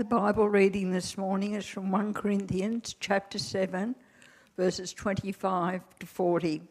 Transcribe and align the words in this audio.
The 0.00 0.06
Bible 0.06 0.48
reading 0.48 0.92
this 0.92 1.18
morning 1.18 1.52
is 1.52 1.66
from 1.66 1.90
1 1.90 2.14
Corinthians 2.14 2.96
chapter 3.00 3.38
7, 3.38 3.94
verses 4.56 4.94
25 4.94 5.82
to 5.98 6.06
40. 6.06 6.62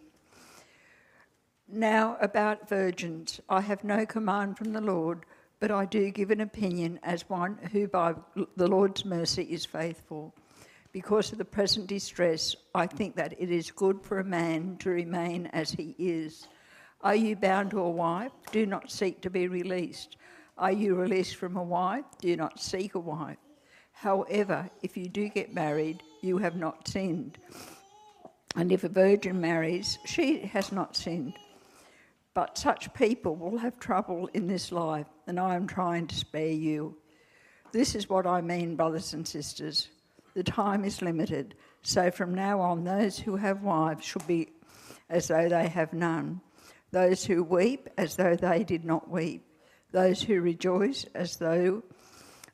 Now, 1.67 2.17
about 2.21 2.67
virgins, 2.67 3.39
I 3.47 3.61
have 3.61 3.83
no 3.83 4.07
command 4.07 4.57
from 4.57 4.73
the 4.73 4.81
Lord, 4.81 5.27
but 5.59 5.69
I 5.69 5.85
do 5.85 6.09
give 6.09 6.31
an 6.31 6.42
opinion 6.42 7.00
as 7.03 7.29
one 7.29 7.59
who 7.71 7.87
by 7.87 8.15
the 8.57 8.68
Lord's 8.68 9.05
mercy 9.05 9.43
is 9.43 9.64
faithful. 9.64 10.34
Because 10.91 11.32
of 11.32 11.38
the 11.38 11.46
present 11.46 11.86
distress, 11.86 12.55
I 12.73 12.88
think 12.88 13.16
that 13.18 13.39
it 13.39 13.52
is 13.52 13.70
good 13.70 14.02
for 14.02 14.18
a 14.18 14.23
man 14.23 14.77
to 14.80 14.89
remain 14.89 15.46
as 15.54 15.70
he 15.70 15.93
is. 16.00 16.48
Are 17.02 17.14
you 17.14 17.36
bound 17.36 17.70
to 17.71 17.80
a 17.80 17.91
wife? 17.91 18.32
Do 18.52 18.66
not 18.66 18.89
seek 18.89 19.21
to 19.21 19.30
be 19.30 19.48
released. 19.48 20.18
Are 20.59 20.73
you 20.73 20.95
released 20.95 21.37
from 21.37 21.55
a 21.55 21.63
wife? 21.63 22.03
Do 22.19 22.35
not 22.35 22.59
seek 22.59 22.93
a 22.95 22.99
wife. 22.99 23.37
However, 23.93 24.69
if 24.83 24.97
you 24.97 25.07
do 25.07 25.29
get 25.29 25.54
married, 25.54 26.04
you 26.21 26.37
have 26.39 26.57
not 26.57 26.86
sinned. 26.86 27.37
And 28.57 28.69
if 28.69 28.83
a 28.83 28.89
virgin 28.89 29.39
marries, 29.39 30.00
she 30.05 30.39
has 30.39 30.73
not 30.73 30.97
sinned. 30.97 31.39
But 32.34 32.58
such 32.58 32.94
people 32.94 33.38
will 33.38 33.58
have 33.58 33.80
trouble 33.80 34.30
in 34.34 34.48
this 34.48 34.73
life, 34.73 35.08
and 35.27 35.40
I 35.40 35.55
am 35.55 35.66
trying 35.66 36.08
to 36.08 36.16
spare 36.16 36.52
you. 36.52 36.98
This 37.72 37.95
is 37.95 38.09
what 38.09 38.28
I 38.28 38.41
mean, 38.41 38.76
brothers 38.76 39.14
and 39.14 39.26
sisters. 39.26 39.88
The 40.34 40.44
time 40.44 40.84
is 40.84 41.02
limited, 41.02 41.55
so 41.84 42.12
from 42.12 42.36
now 42.36 42.59
on, 42.59 42.84
those 42.84 43.17
who 43.17 43.38
have 43.38 43.64
wives 43.64 44.05
should 44.05 44.28
be 44.28 44.50
as 45.09 45.30
though 45.30 45.48
they 45.48 45.70
have 45.70 45.94
none, 45.94 46.41
those 46.91 47.23
who 47.23 47.44
weep 47.44 47.88
as 47.98 48.17
though 48.17 48.36
they 48.36 48.66
did 48.66 48.84
not 48.84 49.09
weep, 49.09 49.45
those 49.92 50.22
who 50.22 50.42
rejoice 50.42 51.06
as 51.16 51.38
though 51.38 51.84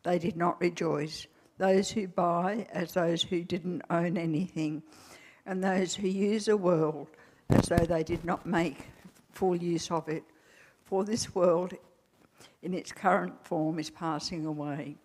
they 0.04 0.20
did 0.20 0.38
not 0.38 0.60
rejoice, 0.62 1.28
those 1.58 1.92
who 1.92 2.08
buy 2.08 2.68
as 2.72 2.94
those 2.94 3.24
who 3.24 3.44
didn't 3.44 3.82
own 3.90 4.18
anything, 4.18 4.84
and 5.46 5.64
those 5.64 5.96
who 5.96 6.08
use 6.08 6.46
the 6.46 6.58
world 6.58 7.08
as 7.50 7.68
though 7.68 7.86
they 7.86 8.04
did 8.04 8.24
not 8.26 8.46
make 8.46 8.88
full 9.32 9.55
use 9.55 9.92
of 9.92 10.08
it. 10.08 10.24
For 10.84 11.04
this 11.04 11.34
world, 11.34 11.74
in 12.62 12.74
its 12.74 12.92
current 12.92 13.46
form, 13.46 13.80
is 13.80 13.90
passing 13.90 14.46
away. 14.46 14.96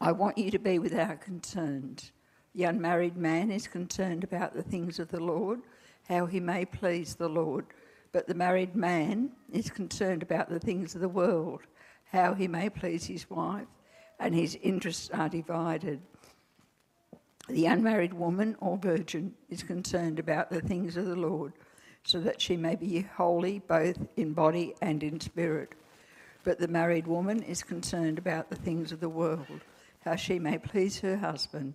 I 0.00 0.12
want 0.12 0.38
you 0.38 0.50
to 0.50 0.58
be 0.58 0.78
without 0.78 1.20
concerns. 1.20 2.12
The 2.54 2.64
unmarried 2.64 3.16
man 3.16 3.50
is 3.50 3.66
concerned 3.66 4.24
about 4.24 4.52
the 4.52 4.62
things 4.62 4.98
of 4.98 5.08
the 5.08 5.22
Lord, 5.22 5.60
how 6.08 6.26
he 6.26 6.40
may 6.40 6.64
please 6.64 7.14
the 7.14 7.28
Lord. 7.28 7.66
But 8.12 8.26
the 8.26 8.34
married 8.34 8.76
man 8.76 9.30
is 9.50 9.70
concerned 9.70 10.22
about 10.22 10.50
the 10.50 10.60
things 10.60 10.94
of 10.94 11.00
the 11.00 11.08
world, 11.08 11.62
how 12.10 12.34
he 12.34 12.46
may 12.46 12.68
please 12.68 13.06
his 13.06 13.28
wife, 13.30 13.66
and 14.20 14.34
his 14.34 14.56
interests 14.62 15.10
are 15.12 15.30
divided. 15.30 16.00
The 17.48 17.66
unmarried 17.66 18.14
woman 18.14 18.56
or 18.60 18.76
virgin 18.76 19.34
is 19.48 19.62
concerned 19.62 20.18
about 20.18 20.50
the 20.50 20.60
things 20.60 20.96
of 20.96 21.06
the 21.06 21.16
Lord 21.16 21.54
so 22.04 22.20
that 22.20 22.40
she 22.40 22.56
may 22.56 22.76
be 22.76 23.00
holy 23.00 23.60
both 23.60 23.96
in 24.16 24.32
body 24.32 24.74
and 24.82 25.02
in 25.02 25.20
spirit. 25.20 25.74
But 26.44 26.58
the 26.58 26.68
married 26.68 27.06
woman 27.06 27.42
is 27.42 27.62
concerned 27.62 28.18
about 28.18 28.50
the 28.50 28.56
things 28.56 28.92
of 28.92 29.00
the 29.00 29.08
world, 29.08 29.60
how 30.04 30.16
she 30.16 30.38
may 30.38 30.58
please 30.58 31.00
her 31.00 31.16
husband. 31.16 31.74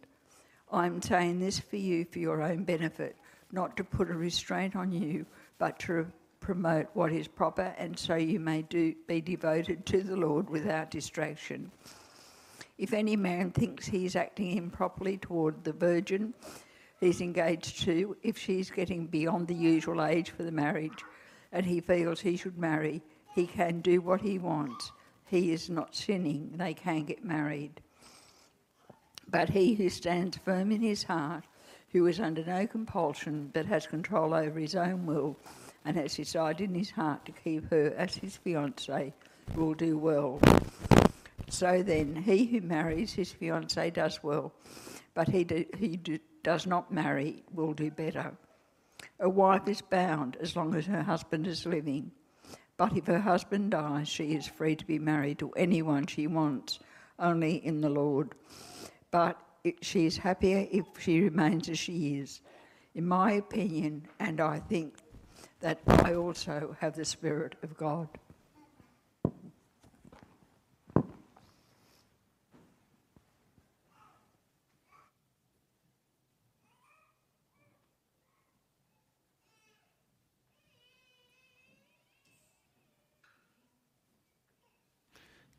I'm 0.72 1.02
saying 1.02 1.40
this 1.40 1.60
for 1.60 1.78
you 1.78 2.06
for 2.06 2.20
your 2.20 2.42
own 2.42 2.66
benefit, 2.66 3.16
not 3.52 3.78
to 3.78 3.84
put 3.84 4.12
a 4.12 4.14
restraint 4.14 4.76
on 4.76 4.92
you, 4.92 5.26
but 5.58 5.80
to 5.80 6.12
promote 6.40 6.88
what 6.94 7.12
is 7.12 7.28
proper, 7.28 7.74
and 7.78 7.98
so 7.98 8.16
you 8.16 8.40
may 8.40 8.62
do, 8.64 8.96
be 9.08 9.22
devoted 9.22 9.86
to 9.88 10.02
the 10.02 10.16
Lord 10.16 10.50
without 10.50 10.92
distraction. 10.92 11.72
If 12.78 12.94
any 12.94 13.16
man 13.16 13.52
thinks 13.52 13.88
he 13.88 14.06
is 14.06 14.16
acting 14.16 14.58
improperly 14.58 15.18
toward 15.18 15.64
the 15.64 15.74
virgin, 15.74 16.34
he's 17.00 17.22
engaged 17.22 17.82
to, 17.84 18.16
if 18.22 18.38
she's 18.38 18.70
getting 18.70 19.08
beyond 19.08 19.48
the 19.48 19.56
usual 19.56 20.04
age 20.04 20.30
for 20.30 20.44
the 20.44 20.52
marriage 20.52 21.04
and 21.52 21.66
he 21.66 21.82
feels 21.82 22.20
he 22.20 22.38
should 22.38 22.58
marry, 22.58 23.02
he 23.34 23.48
can 23.48 23.82
do 23.82 24.02
what 24.02 24.22
he 24.22 24.38
wants. 24.38 24.92
He 25.26 25.52
is 25.52 25.70
not 25.70 25.96
sinning, 25.96 26.54
they 26.56 26.74
can 26.74 27.04
get 27.06 27.24
married. 27.26 27.82
But 29.30 29.50
he 29.50 29.74
who 29.74 29.90
stands 29.90 30.38
firm 30.38 30.72
in 30.72 30.82
his 30.82 31.04
heart, 31.04 31.44
who 31.92 32.06
is 32.06 32.20
under 32.20 32.46
no 32.46 32.68
compulsion 32.68 33.50
but 33.54 33.66
has 33.66 33.88
control 33.88 34.34
over 34.34 34.60
his 34.60 34.76
own 34.76 35.06
will, 35.06 35.38
and 35.88 35.96
has 35.96 36.18
decided 36.18 36.70
in 36.70 36.76
his 36.76 36.92
heart 36.92 37.26
to 37.26 37.32
keep 37.32 37.72
her 37.72 37.94
as 37.98 38.16
his 38.16 38.38
fiancée, 38.46 39.14
will 39.56 39.74
do 39.74 39.98
well. 39.98 40.38
So 41.50 41.82
then, 41.82 42.14
he 42.14 42.46
who 42.46 42.60
marries 42.60 43.14
his 43.14 43.34
fiancée 43.34 43.94
does 43.94 44.22
well, 44.22 44.54
but 45.14 45.30
he, 45.30 45.46
do, 45.46 45.64
he 45.78 45.96
do, 45.96 46.20
does 46.44 46.68
not 46.68 46.92
marry 46.92 47.42
will 47.54 47.72
do 47.72 47.90
better. 47.90 48.36
A 49.22 49.30
wife 49.30 49.66
is 49.70 49.82
bound 49.82 50.36
as 50.42 50.58
long 50.58 50.76
as 50.76 50.86
her 50.88 51.04
husband 51.04 51.48
is 51.48 51.66
living, 51.66 52.12
but 52.76 52.98
if 52.98 53.08
her 53.08 53.22
husband 53.22 53.72
dies, 53.72 54.10
she 54.10 54.36
is 54.36 54.46
free 54.46 54.76
to 54.76 54.86
be 54.86 55.00
married 55.00 55.40
to 55.40 55.52
anyone 55.52 56.06
she 56.06 56.28
wants, 56.28 56.80
only 57.18 57.66
in 57.66 57.80
the 57.80 57.90
Lord. 57.90 58.36
But 59.10 59.40
she 59.82 60.06
is 60.06 60.18
happier 60.18 60.68
if 60.70 60.86
she 61.00 61.22
remains 61.22 61.70
as 61.70 61.80
she 61.80 62.18
is. 62.18 62.42
In 62.94 63.08
my 63.08 63.32
opinion, 63.32 64.08
and 64.20 64.42
I 64.42 64.60
think 64.60 64.96
that 65.60 65.80
I 65.88 66.14
also 66.14 66.76
have 66.80 66.96
the 66.96 67.06
Spirit 67.06 67.56
of 67.64 67.78
God. 67.78 68.08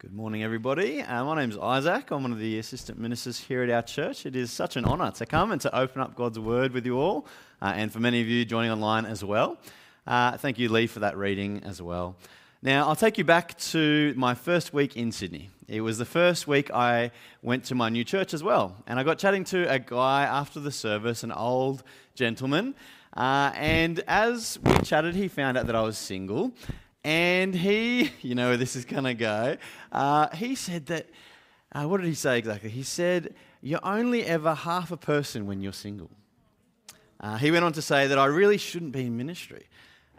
Good 0.01 0.13
morning, 0.13 0.45
everybody. 0.45 1.03
Uh, 1.03 1.25
my 1.25 1.35
name's 1.35 1.59
Isaac. 1.59 2.13
I'm 2.13 2.23
one 2.23 2.31
of 2.31 2.39
the 2.39 2.61
assistant 2.61 3.01
ministers 3.01 3.41
here 3.41 3.65
at 3.65 3.71
our 3.71 3.83
church. 3.83 4.27
It 4.27 4.37
is 4.37 4.53
such 4.53 4.77
an 4.77 4.85
honour 4.85 5.11
to 5.11 5.27
come 5.27 5.51
and 5.51 5.61
to 5.63 5.77
open 5.77 6.01
up 6.01 6.15
God's 6.15 6.39
Word 6.39 6.73
with 6.73 6.87
you 6.87 6.97
all, 6.99 7.27
uh, 7.61 7.73
and 7.75 7.93
for 7.93 7.99
many 7.99 8.21
of 8.21 8.29
you 8.29 8.45
joining 8.45 8.71
online 8.71 9.05
as 9.07 9.25
well. 9.25 9.59
Uh, 10.09 10.39
thank 10.39 10.59
you, 10.59 10.71
Lee, 10.71 10.87
for 10.87 11.01
that 11.01 11.19
reading 11.19 11.63
as 11.67 11.83
well. 11.83 12.17
Now, 12.63 12.89
I'll 12.89 12.97
take 12.97 13.19
you 13.19 13.25
back 13.25 13.59
to 13.59 14.15
my 14.17 14.35
first 14.35 14.73
week 14.73 14.97
in 14.97 15.13
Sydney. 15.13 15.51
It 15.69 15.83
was 15.83 15.99
the 15.99 16.07
first 16.07 16.49
week 16.49 16.71
I 16.71 17.11
went 17.43 17.65
to 17.65 17.75
my 17.75 17.91
new 17.91 18.05
church 18.05 18.33
as 18.33 18.43
well, 18.43 18.75
and 18.87 18.99
I 18.99 19.03
got 19.03 19.19
chatting 19.19 19.45
to 19.45 19.71
a 19.71 19.79
guy 19.79 20.23
after 20.23 20.61
the 20.61 20.73
service, 20.73 21.25
an 21.25 21.31
old 21.31 21.83
gentleman. 22.15 22.75
Uh, 23.15 23.53
and 23.55 24.03
as 24.09 24.59
we 24.65 24.79
chatted, 24.79 25.15
he 25.15 25.29
found 25.29 25.59
out 25.59 25.67
that 25.67 25.77
I 25.77 25.83
was 25.83 25.99
single. 25.99 26.53
And 27.05 27.55
he, 27.55 28.11
you 28.23 28.35
know 28.35 28.49
where 28.49 28.57
this 28.57 28.77
is 28.77 28.87
going 28.87 29.05
to 29.05 29.13
go, 29.13 29.59
uh, 29.93 30.35
he 30.35 30.55
said 30.55 30.87
that, 30.87 31.11
uh, 31.73 31.85
what 31.85 32.01
did 32.01 32.07
he 32.07 32.15
say 32.15 32.39
exactly? 32.39 32.71
He 32.71 32.83
said, 32.83 33.35
You're 33.61 33.85
only 33.85 34.25
ever 34.25 34.55
half 34.55 34.91
a 34.91 34.97
person 34.97 35.47
when 35.47 35.61
you're 35.61 35.75
single. 35.75 36.11
Uh, 37.21 37.37
he 37.37 37.51
went 37.51 37.65
on 37.65 37.73
to 37.73 37.83
say 37.83 38.07
that 38.07 38.19
I 38.19 38.25
really 38.25 38.57
shouldn't 38.57 38.93
be 38.93 39.07
in 39.07 39.17
ministry, 39.17 39.67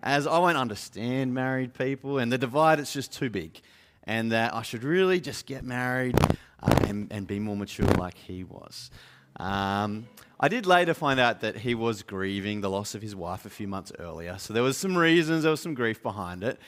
as 0.03 0.27
I 0.27 0.37
won't 0.39 0.57
understand 0.57 1.33
married 1.33 1.73
people, 1.73 2.17
and 2.19 2.31
the 2.31 2.37
divide 2.37 2.79
is 2.79 2.91
just 2.91 3.13
too 3.13 3.29
big, 3.29 3.59
and 4.03 4.31
that 4.31 4.53
I 4.53 4.61
should 4.61 4.83
really 4.83 5.19
just 5.19 5.45
get 5.45 5.63
married 5.63 6.17
uh, 6.61 6.79
and, 6.87 7.11
and 7.11 7.27
be 7.27 7.39
more 7.39 7.55
mature 7.55 7.87
like 7.97 8.15
he 8.15 8.43
was. 8.43 8.91
Um, 9.37 10.07
I 10.39 10.47
did 10.47 10.65
later 10.65 10.93
find 10.93 11.19
out 11.19 11.41
that 11.41 11.57
he 11.57 11.75
was 11.75 12.01
grieving 12.03 12.61
the 12.61 12.69
loss 12.69 12.95
of 12.95 13.01
his 13.01 13.15
wife 13.15 13.45
a 13.45 13.49
few 13.49 13.67
months 13.67 13.91
earlier. 13.99 14.37
So 14.37 14.53
there 14.53 14.63
was 14.63 14.77
some 14.77 14.97
reasons, 14.97 15.43
there 15.43 15.51
was 15.51 15.61
some 15.61 15.73
grief 15.73 16.01
behind 16.01 16.43
it. 16.43 16.59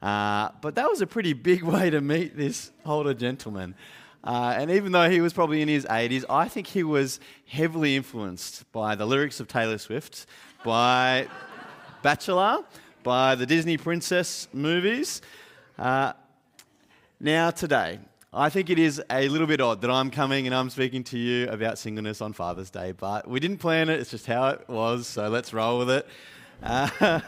Uh, 0.00 0.50
but 0.60 0.76
that 0.76 0.88
was 0.88 1.00
a 1.00 1.06
pretty 1.06 1.32
big 1.32 1.62
way 1.62 1.90
to 1.90 2.00
meet 2.00 2.36
this 2.36 2.70
older 2.86 3.14
gentleman. 3.14 3.74
Uh, 4.24 4.54
and 4.56 4.70
even 4.70 4.92
though 4.92 5.08
he 5.08 5.20
was 5.20 5.32
probably 5.32 5.62
in 5.62 5.68
his 5.68 5.84
80s, 5.86 6.24
I 6.28 6.48
think 6.48 6.66
he 6.66 6.82
was 6.82 7.20
heavily 7.46 7.96
influenced 7.96 8.70
by 8.72 8.94
the 8.94 9.06
lyrics 9.06 9.40
of 9.40 9.48
Taylor 9.48 9.78
Swift, 9.78 10.26
by 10.64 11.28
Bachelor, 12.02 12.64
by 13.02 13.34
the 13.34 13.44
Disney 13.44 13.76
Princess 13.76 14.46
movies. 14.52 15.20
Uh, 15.76 16.12
now, 17.18 17.50
today, 17.50 17.98
I 18.32 18.50
think 18.50 18.70
it 18.70 18.78
is 18.78 19.02
a 19.10 19.28
little 19.28 19.48
bit 19.48 19.60
odd 19.60 19.80
that 19.80 19.90
I'm 19.90 20.12
coming 20.12 20.46
and 20.46 20.54
I'm 20.54 20.70
speaking 20.70 21.02
to 21.04 21.18
you 21.18 21.48
about 21.48 21.76
singleness 21.76 22.20
on 22.20 22.34
Father's 22.34 22.70
Day, 22.70 22.92
but 22.92 23.28
we 23.28 23.40
didn't 23.40 23.58
plan 23.58 23.88
it, 23.88 23.98
it's 23.98 24.12
just 24.12 24.26
how 24.26 24.48
it 24.50 24.68
was, 24.68 25.08
so 25.08 25.28
let's 25.28 25.52
roll 25.52 25.78
with 25.78 25.90
it. 25.90 26.06
Uh, 26.62 27.20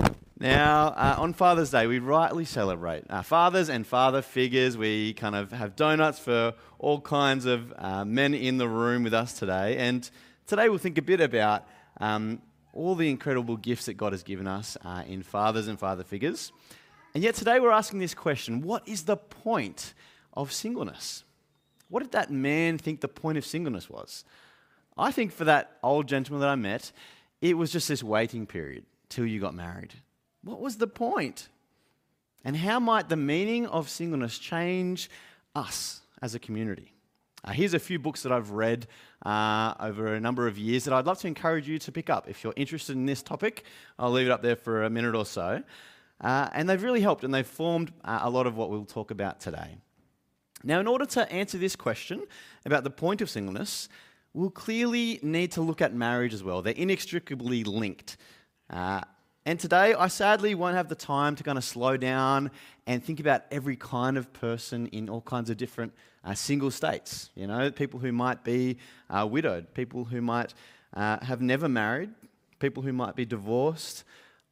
now, 0.40 0.86
uh, 0.96 1.16
on 1.18 1.34
Father's 1.34 1.70
Day, 1.70 1.86
we 1.86 1.98
rightly 1.98 2.46
celebrate 2.46 3.04
our 3.10 3.22
fathers 3.22 3.68
and 3.68 3.86
father 3.86 4.22
figures. 4.22 4.78
We 4.78 5.12
kind 5.12 5.34
of 5.34 5.52
have 5.52 5.76
donuts 5.76 6.18
for 6.18 6.54
all 6.78 7.02
kinds 7.02 7.44
of 7.44 7.74
uh, 7.76 8.06
men 8.06 8.32
in 8.32 8.56
the 8.56 8.68
room 8.68 9.02
with 9.02 9.12
us 9.12 9.34
today, 9.34 9.76
and 9.76 10.08
today 10.46 10.70
we'll 10.70 10.78
think 10.78 10.96
a 10.96 11.02
bit 11.02 11.20
about 11.20 11.66
um, 12.00 12.40
all 12.74 12.94
the 12.94 13.08
incredible 13.08 13.56
gifts 13.56 13.86
that 13.86 13.94
God 13.94 14.12
has 14.12 14.22
given 14.22 14.46
us 14.46 14.76
uh, 14.84 15.04
in 15.06 15.22
fathers 15.22 15.68
and 15.68 15.78
father 15.78 16.04
figures. 16.04 16.52
And 17.14 17.22
yet 17.22 17.36
today 17.36 17.60
we're 17.60 17.70
asking 17.70 18.00
this 18.00 18.14
question 18.14 18.60
what 18.62 18.86
is 18.86 19.04
the 19.04 19.16
point 19.16 19.94
of 20.34 20.52
singleness? 20.52 21.24
What 21.88 22.02
did 22.02 22.12
that 22.12 22.30
man 22.30 22.76
think 22.76 23.00
the 23.00 23.08
point 23.08 23.38
of 23.38 23.46
singleness 23.46 23.88
was? 23.88 24.24
I 24.98 25.12
think 25.12 25.32
for 25.32 25.44
that 25.44 25.78
old 25.82 26.08
gentleman 26.08 26.40
that 26.40 26.48
I 26.48 26.56
met, 26.56 26.92
it 27.40 27.56
was 27.56 27.70
just 27.70 27.88
this 27.88 28.02
waiting 28.02 28.46
period 28.46 28.84
till 29.08 29.26
you 29.26 29.40
got 29.40 29.54
married. 29.54 29.94
What 30.42 30.60
was 30.60 30.76
the 30.76 30.86
point? 30.86 31.48
And 32.44 32.56
how 32.56 32.80
might 32.80 33.08
the 33.08 33.16
meaning 33.16 33.66
of 33.66 33.88
singleness 33.88 34.38
change 34.38 35.08
us 35.54 36.00
as 36.20 36.34
a 36.34 36.38
community? 36.38 36.93
Uh, 37.44 37.52
here's 37.52 37.74
a 37.74 37.78
few 37.78 37.98
books 37.98 38.22
that 38.22 38.32
I've 38.32 38.50
read 38.52 38.86
uh, 39.26 39.74
over 39.78 40.14
a 40.14 40.20
number 40.20 40.46
of 40.46 40.56
years 40.56 40.84
that 40.84 40.94
I'd 40.94 41.04
love 41.04 41.18
to 41.18 41.26
encourage 41.26 41.68
you 41.68 41.78
to 41.78 41.92
pick 41.92 42.08
up. 42.08 42.26
If 42.28 42.42
you're 42.42 42.54
interested 42.56 42.96
in 42.96 43.04
this 43.04 43.22
topic, 43.22 43.64
I'll 43.98 44.10
leave 44.10 44.26
it 44.26 44.30
up 44.30 44.40
there 44.40 44.56
for 44.56 44.84
a 44.84 44.90
minute 44.90 45.14
or 45.14 45.26
so. 45.26 45.62
Uh, 46.22 46.48
and 46.54 46.68
they've 46.68 46.82
really 46.82 47.02
helped 47.02 47.22
and 47.22 47.34
they've 47.34 47.46
formed 47.46 47.92
uh, 48.02 48.20
a 48.22 48.30
lot 48.30 48.46
of 48.46 48.56
what 48.56 48.70
we'll 48.70 48.86
talk 48.86 49.10
about 49.10 49.40
today. 49.40 49.76
Now, 50.62 50.80
in 50.80 50.86
order 50.86 51.04
to 51.04 51.30
answer 51.30 51.58
this 51.58 51.76
question 51.76 52.22
about 52.64 52.82
the 52.82 52.90
point 52.90 53.20
of 53.20 53.28
singleness, 53.28 53.90
we'll 54.32 54.48
clearly 54.48 55.20
need 55.22 55.52
to 55.52 55.60
look 55.60 55.82
at 55.82 55.94
marriage 55.94 56.32
as 56.32 56.42
well. 56.42 56.62
They're 56.62 56.72
inextricably 56.72 57.62
linked. 57.62 58.16
Uh, 58.70 59.02
and 59.44 59.60
today, 59.60 59.92
I 59.92 60.08
sadly 60.08 60.54
won't 60.54 60.76
have 60.76 60.88
the 60.88 60.94
time 60.94 61.36
to 61.36 61.42
kind 61.42 61.58
of 61.58 61.64
slow 61.64 61.98
down 61.98 62.50
and 62.86 63.04
think 63.04 63.20
about 63.20 63.42
every 63.50 63.76
kind 63.76 64.16
of 64.16 64.32
person 64.32 64.86
in 64.86 65.10
all 65.10 65.20
kinds 65.20 65.50
of 65.50 65.58
different 65.58 65.92
uh, 66.24 66.34
single 66.34 66.70
states. 66.70 67.30
You 67.34 67.46
know, 67.46 67.70
people 67.70 68.00
who 68.00 68.12
might 68.12 68.44
be 68.44 68.78
uh, 69.10 69.26
widowed, 69.30 69.72
people 69.74 70.04
who 70.04 70.20
might 70.20 70.54
uh, 70.94 71.24
have 71.24 71.40
never 71.40 71.68
married, 71.68 72.10
people 72.58 72.82
who 72.82 72.92
might 72.92 73.14
be 73.14 73.24
divorced, 73.24 74.04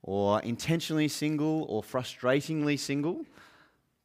or 0.02 0.40
intentionally 0.40 1.08
single, 1.08 1.64
or 1.69 1.82
frustratingly 1.82 2.78
single. 2.78 3.24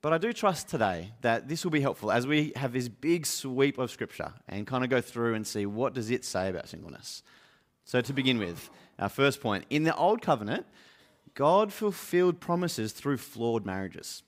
But 0.02 0.14
I 0.14 0.20
do 0.20 0.32
trust 0.32 0.70
today 0.70 1.12
that 1.22 1.48
this 1.48 1.64
will 1.64 1.72
be 1.72 1.82
helpful 1.82 2.12
as 2.12 2.28
we 2.28 2.54
have 2.56 2.72
this 2.72 2.88
big 2.88 3.26
sweep 3.26 3.78
of 3.78 3.90
scripture 3.90 4.32
and 4.48 4.68
kind 4.68 4.84
of 4.84 4.90
go 4.90 5.02
through 5.02 5.34
and 5.34 5.46
see 5.46 5.66
what 5.66 5.94
does 5.94 6.12
it 6.12 6.24
say 6.24 6.50
about 6.50 6.70
singleness. 6.70 7.24
So 7.84 8.02
to 8.02 8.14
begin 8.14 8.38
with, 8.38 8.70
our 9.00 9.10
first 9.10 9.42
point, 9.42 9.66
in 9.70 9.84
the 9.84 9.96
old 9.96 10.22
covenant, 10.22 10.66
God 11.34 11.74
fulfilled 11.74 12.40
promises 12.40 12.92
through 12.94 13.18
flawed 13.18 13.66
marriages. 13.66 14.24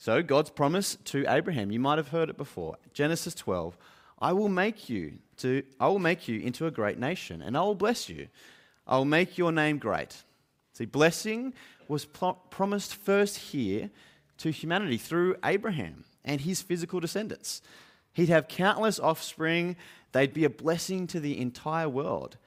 So 0.00 0.22
God's 0.22 0.48
promise 0.48 0.96
to 1.04 1.26
Abraham, 1.28 1.70
you 1.70 1.78
might 1.78 1.98
have 1.98 2.08
heard 2.08 2.30
it 2.30 2.38
before. 2.38 2.78
Genesis 2.94 3.34
12, 3.34 3.76
I 4.18 4.32
will 4.32 4.48
make 4.48 4.88
you 4.88 5.18
to 5.36 5.62
I 5.78 5.88
will 5.88 5.98
make 5.98 6.26
you 6.26 6.40
into 6.40 6.66
a 6.66 6.70
great 6.70 6.98
nation 6.98 7.42
and 7.42 7.54
I 7.54 7.60
will 7.60 7.74
bless 7.74 8.08
you. 8.08 8.28
I 8.86 8.96
will 8.96 9.04
make 9.04 9.36
your 9.36 9.52
name 9.52 9.76
great. 9.76 10.24
See, 10.72 10.86
blessing 10.86 11.52
was 11.86 12.06
promised 12.06 12.94
first 12.94 13.36
here 13.36 13.90
to 14.38 14.50
humanity 14.50 14.96
through 14.96 15.36
Abraham 15.44 16.04
and 16.24 16.40
his 16.40 16.62
physical 16.62 16.98
descendants. 16.98 17.60
He'd 18.14 18.30
have 18.30 18.48
countless 18.48 18.98
offspring, 18.98 19.76
they'd 20.12 20.32
be 20.32 20.44
a 20.44 20.50
blessing 20.50 21.08
to 21.08 21.20
the 21.20 21.38
entire 21.38 21.90
world. 21.90 22.38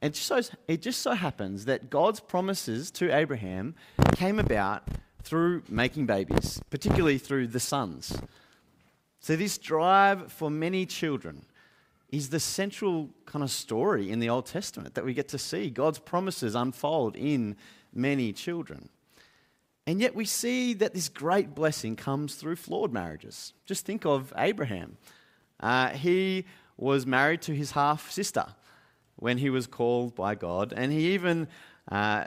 And 0.00 0.14
it 0.14 0.16
just, 0.16 0.26
so, 0.26 0.40
it 0.66 0.80
just 0.80 1.02
so 1.02 1.12
happens 1.12 1.66
that 1.66 1.90
God's 1.90 2.20
promises 2.20 2.90
to 2.92 3.14
Abraham 3.14 3.74
came 4.14 4.38
about 4.38 4.88
through 5.28 5.62
making 5.68 6.06
babies, 6.06 6.60
particularly 6.70 7.18
through 7.18 7.48
the 7.48 7.60
sons. 7.60 8.20
So, 9.20 9.36
this 9.36 9.58
drive 9.58 10.32
for 10.32 10.50
many 10.50 10.86
children 10.86 11.44
is 12.10 12.30
the 12.30 12.40
central 12.40 13.10
kind 13.26 13.42
of 13.42 13.50
story 13.50 14.10
in 14.10 14.18
the 14.18 14.30
Old 14.30 14.46
Testament 14.46 14.94
that 14.94 15.04
we 15.04 15.12
get 15.12 15.28
to 15.28 15.38
see 15.38 15.68
God's 15.68 15.98
promises 15.98 16.54
unfold 16.54 17.16
in 17.16 17.56
many 17.92 18.32
children. 18.32 18.88
And 19.86 20.00
yet 20.00 20.14
we 20.14 20.24
see 20.24 20.74
that 20.74 20.94
this 20.94 21.08
great 21.08 21.54
blessing 21.54 21.96
comes 21.96 22.34
through 22.34 22.56
flawed 22.56 22.92
marriages. 22.92 23.52
Just 23.66 23.86
think 23.86 24.04
of 24.04 24.32
Abraham. 24.36 24.96
Uh, 25.60 25.88
he 25.90 26.44
was 26.76 27.06
married 27.06 27.42
to 27.42 27.54
his 27.54 27.72
half 27.72 28.10
sister 28.10 28.46
when 29.16 29.38
he 29.38 29.50
was 29.50 29.66
called 29.66 30.14
by 30.14 30.34
God, 30.34 30.72
and 30.76 30.92
he 30.92 31.12
even 31.14 31.48
uh, 31.90 32.24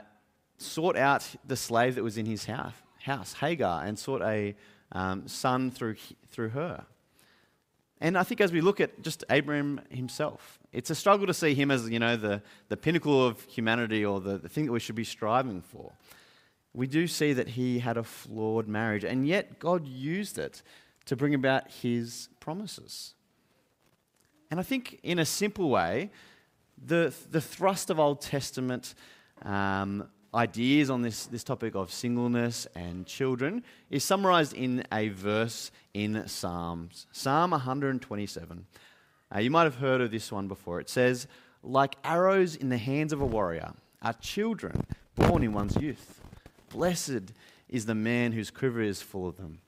sought 0.58 0.96
out 0.96 1.26
the 1.46 1.56
slave 1.56 1.94
that 1.94 2.04
was 2.04 2.18
in 2.18 2.26
his 2.26 2.44
house, 2.44 2.74
house 3.02 3.34
Hagar, 3.34 3.84
and 3.84 3.98
sought 3.98 4.22
a 4.22 4.54
um, 4.92 5.26
son 5.28 5.70
through, 5.70 5.96
through 6.28 6.50
her. 6.50 6.84
And 8.00 8.18
I 8.18 8.24
think 8.24 8.40
as 8.40 8.52
we 8.52 8.60
look 8.60 8.80
at 8.80 9.02
just 9.02 9.24
Abraham 9.30 9.80
himself, 9.88 10.58
it's 10.72 10.90
a 10.90 10.94
struggle 10.94 11.26
to 11.26 11.34
see 11.34 11.54
him 11.54 11.70
as, 11.70 11.88
you 11.88 11.98
know, 11.98 12.16
the, 12.16 12.42
the 12.68 12.76
pinnacle 12.76 13.24
of 13.24 13.42
humanity 13.44 14.04
or 14.04 14.20
the, 14.20 14.38
the 14.38 14.48
thing 14.48 14.66
that 14.66 14.72
we 14.72 14.80
should 14.80 14.96
be 14.96 15.04
striving 15.04 15.62
for 15.62 15.92
we 16.74 16.86
do 16.86 17.06
see 17.06 17.32
that 17.32 17.48
he 17.48 17.78
had 17.80 17.96
a 17.96 18.02
flawed 18.02 18.66
marriage, 18.66 19.04
and 19.04 19.26
yet 19.26 19.58
God 19.58 19.86
used 19.86 20.38
it 20.38 20.62
to 21.04 21.16
bring 21.16 21.34
about 21.34 21.70
his 21.70 22.28
promises. 22.40 23.14
And 24.50 24.58
I 24.58 24.62
think, 24.62 24.98
in 25.02 25.18
a 25.18 25.24
simple 25.24 25.68
way, 25.68 26.10
the, 26.82 27.14
the 27.30 27.40
thrust 27.40 27.90
of 27.90 27.98
Old 28.00 28.20
Testament 28.20 28.94
um, 29.42 30.08
ideas 30.34 30.90
on 30.90 31.02
this, 31.02 31.26
this 31.26 31.44
topic 31.44 31.74
of 31.74 31.92
singleness 31.92 32.66
and 32.74 33.06
children 33.06 33.62
is 33.90 34.02
summarized 34.02 34.54
in 34.54 34.84
a 34.92 35.08
verse 35.08 35.70
in 35.92 36.26
Psalms, 36.26 37.06
Psalm 37.12 37.50
127. 37.50 38.66
Uh, 39.34 39.38
you 39.38 39.50
might 39.50 39.64
have 39.64 39.76
heard 39.76 40.00
of 40.00 40.10
this 40.10 40.32
one 40.32 40.48
before. 40.48 40.80
It 40.80 40.88
says, 40.88 41.26
Like 41.62 41.96
arrows 42.04 42.56
in 42.56 42.68
the 42.68 42.78
hands 42.78 43.12
of 43.12 43.20
a 43.20 43.26
warrior 43.26 43.72
are 44.00 44.14
children 44.14 44.86
born 45.14 45.42
in 45.42 45.52
one's 45.52 45.76
youth. 45.76 46.20
Blessed 46.70 47.32
is 47.68 47.86
the 47.86 47.94
man 47.94 48.32
whose 48.32 48.50
quiver 48.50 48.80
is 48.80 49.02
full 49.02 49.28
of 49.28 49.36
them. 49.36 49.60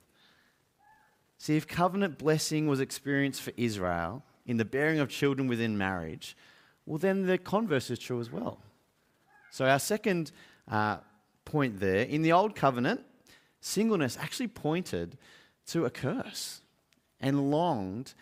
See, 1.38 1.56
if 1.56 1.66
covenant 1.66 2.19
blessing 2.19 2.66
was 2.66 2.81
experienced 2.81 3.43
for 3.43 3.52
Israel 3.56 4.22
in 4.46 4.56
the 4.56 4.64
bearing 4.64 4.99
of 4.99 5.11
children 5.11 5.46
within 5.46 5.76
marriage, 5.76 6.37
well, 6.87 6.99
then 6.99 7.26
the 7.26 7.37
converse 7.38 7.90
is 7.90 7.99
true 7.99 8.20
as 8.20 8.31
well. 8.31 8.58
So, 9.50 9.66
our 9.66 9.78
second 9.78 10.32
uh, 10.70 10.99
point 11.44 11.81
there 11.81 12.02
in 12.02 12.22
the 12.22 12.32
Old 12.32 12.55
Covenant, 12.55 13.00
singleness 13.61 14.16
actually 14.20 14.49
pointed 14.49 15.16
to 15.66 15.84
a 15.84 15.90
curse 15.90 16.61
and 17.20 17.50
longed. 17.50 18.14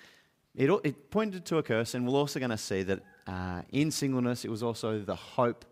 It, 0.54 0.70
it 0.84 1.10
pointed 1.10 1.44
to 1.46 1.58
a 1.58 1.62
curse, 1.62 1.94
and 1.94 2.06
we're 2.06 2.18
also 2.18 2.38
going 2.38 2.50
to 2.50 2.58
see 2.58 2.82
that 2.82 3.00
uh, 3.26 3.62
in 3.70 3.90
singleness, 3.90 4.44
it 4.44 4.50
was 4.50 4.62
also 4.62 5.00
the 5.00 5.14
hope 5.14 5.64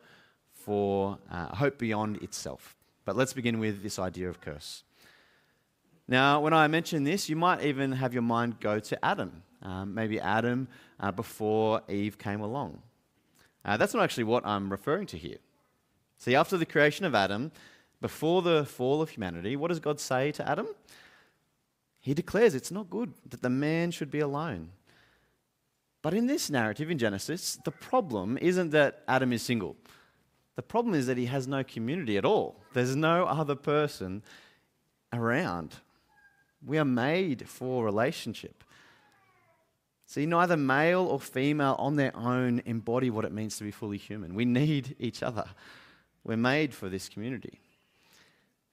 for 0.52 1.19
uh, 1.31 1.55
hope 1.55 1.78
beyond 1.78 2.22
itself. 2.22 2.76
But 3.05 3.17
let's 3.17 3.32
begin 3.32 3.58
with 3.58 3.82
this 3.82 3.99
idea 3.99 4.28
of 4.28 4.40
curse. 4.40 4.84
Now, 6.06 6.40
when 6.40 6.52
I 6.52 6.67
mention 6.67 7.05
this, 7.05 7.28
you 7.28 7.37
might 7.37 7.62
even 7.62 7.93
have 7.93 8.12
your 8.12 8.22
mind 8.22 8.61
go 8.61 8.81
to 8.81 9.05
Adam. 9.05 9.43
Um, 9.62 9.94
maybe 9.94 10.19
Adam 10.19 10.69
uh, 10.98 11.12
before 11.12 11.82
Eve 11.89 12.19
came 12.19 12.41
along. 12.41 12.82
Uh, 13.65 13.77
that's 13.77 13.94
not 13.94 14.03
actually 14.03 14.24
what 14.24 14.46
I'm 14.46 14.70
referring 14.70 15.06
to 15.08 15.19
here. 15.19 15.39
See, 16.20 16.34
after 16.34 16.58
the 16.58 16.67
creation 16.67 17.06
of 17.06 17.15
Adam, 17.15 17.50
before 18.03 18.43
the 18.43 18.67
fall 18.67 19.00
of 19.00 19.08
humanity, 19.08 19.56
what 19.56 19.69
does 19.69 19.81
God 19.81 19.98
say 19.98 20.31
to 20.32 20.46
Adam? 20.46 20.69
He 21.98 22.12
declares 22.12 22.55
it's 22.55 22.70
not 22.70 22.91
good 22.91 23.15
that 23.29 23.41
the 23.41 23.48
man 23.48 23.91
should 23.91 24.10
be 24.10 24.20
alone. 24.20 24.69
But 26.03 26.12
in 26.12 26.27
this 26.27 26.50
narrative 26.50 26.91
in 26.91 26.98
Genesis, 26.98 27.58
the 27.65 27.70
problem 27.70 28.36
isn't 28.39 28.70
that 28.70 29.03
Adam 29.08 29.32
is 29.32 29.43
single. 29.43 29.77
The 30.56 30.62
problem 30.62 30.94
is 30.94 31.06
that 31.06 31.17
he 31.17 31.24
has 31.27 31.48
no 31.48 31.65
community 31.65 32.19
at 32.19 32.27
all. 32.27 32.60
There's 32.74 32.94
no 32.94 33.24
other 33.24 33.55
person 33.55 34.22
around. 35.12 35.77
We 36.65 36.77
are 36.77 36.84
made 36.84 37.48
for 37.48 37.82
relationship. 37.82 38.62
See, 40.05 40.27
neither 40.27 40.56
male 40.56 41.06
or 41.06 41.19
female 41.19 41.77
on 41.79 41.96
their 41.96 42.15
own 42.15 42.60
embody 42.67 43.08
what 43.08 43.24
it 43.24 43.32
means 43.32 43.56
to 43.56 43.65
be 43.65 43.70
fully 43.70 43.96
human. 43.96 44.34
We 44.34 44.44
need 44.44 44.96
each 44.98 45.22
other. 45.22 45.44
We're 46.31 46.37
made 46.37 46.72
for 46.72 46.89
this 46.89 47.08
community. 47.08 47.58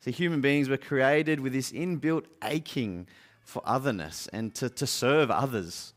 See, 0.01 0.11
human 0.11 0.41
beings 0.41 0.69
were 0.69 0.77
created 0.77 1.39
with 1.39 1.53
this 1.53 1.71
inbuilt 1.71 2.25
aching 2.43 3.07
for 3.41 3.63
otherness 3.65 4.29
and 4.31 4.53
to, 4.53 4.69
to 4.69 4.85
serve 4.85 5.31
others. 5.31 5.95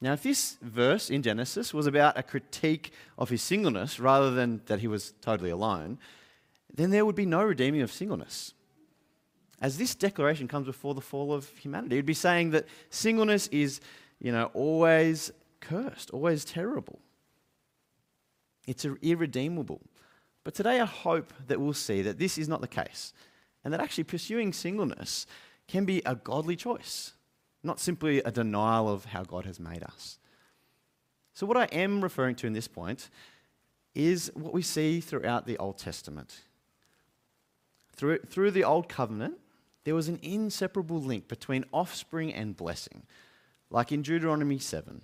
Now, 0.00 0.14
if 0.14 0.22
this 0.22 0.56
verse 0.62 1.10
in 1.10 1.22
Genesis 1.22 1.74
was 1.74 1.86
about 1.86 2.16
a 2.16 2.22
critique 2.22 2.90
of 3.18 3.28
his 3.28 3.42
singleness 3.42 4.00
rather 4.00 4.30
than 4.30 4.62
that 4.64 4.80
he 4.80 4.88
was 4.88 5.12
totally 5.20 5.50
alone, 5.50 5.98
then 6.72 6.88
there 6.88 7.04
would 7.04 7.14
be 7.14 7.26
no 7.26 7.42
redeeming 7.42 7.82
of 7.82 7.92
singleness. 7.92 8.54
As 9.60 9.76
this 9.76 9.94
declaration 9.94 10.48
comes 10.48 10.64
before 10.64 10.94
the 10.94 11.02
fall 11.02 11.34
of 11.34 11.50
humanity, 11.58 11.96
it 11.96 11.98
would 11.98 12.06
be 12.06 12.14
saying 12.14 12.52
that 12.52 12.66
singleness 12.88 13.46
is, 13.48 13.82
you 14.20 14.32
know, 14.32 14.46
always 14.54 15.32
cursed, 15.60 16.08
always 16.12 16.46
terrible. 16.46 16.98
It's 18.66 18.86
irredeemable. 19.02 19.82
But 20.48 20.54
today 20.54 20.80
I 20.80 20.86
hope 20.86 21.34
that 21.48 21.60
we'll 21.60 21.74
see 21.74 22.00
that 22.00 22.18
this 22.18 22.38
is 22.38 22.48
not 22.48 22.62
the 22.62 22.68
case 22.68 23.12
and 23.62 23.70
that 23.74 23.82
actually 23.82 24.04
pursuing 24.04 24.54
singleness 24.54 25.26
can 25.66 25.84
be 25.84 26.00
a 26.06 26.14
godly 26.14 26.56
choice 26.56 27.12
not 27.62 27.78
simply 27.78 28.20
a 28.20 28.30
denial 28.30 28.88
of 28.88 29.04
how 29.04 29.24
God 29.24 29.44
has 29.44 29.60
made 29.60 29.82
us. 29.82 30.18
So, 31.34 31.44
what 31.44 31.58
I 31.58 31.64
am 31.64 32.00
referring 32.00 32.34
to 32.36 32.46
in 32.46 32.54
this 32.54 32.66
point 32.66 33.10
is 33.94 34.32
what 34.32 34.54
we 34.54 34.62
see 34.62 35.00
throughout 35.00 35.46
the 35.46 35.58
Old 35.58 35.76
Testament. 35.76 36.40
Through, 37.94 38.20
through 38.20 38.52
the 38.52 38.64
Old 38.64 38.88
Covenant, 38.88 39.34
there 39.84 39.94
was 39.94 40.08
an 40.08 40.18
inseparable 40.22 41.02
link 41.02 41.28
between 41.28 41.66
offspring 41.72 42.32
and 42.32 42.56
blessing, 42.56 43.02
like 43.68 43.92
in 43.92 44.00
Deuteronomy 44.00 44.58
7, 44.58 45.02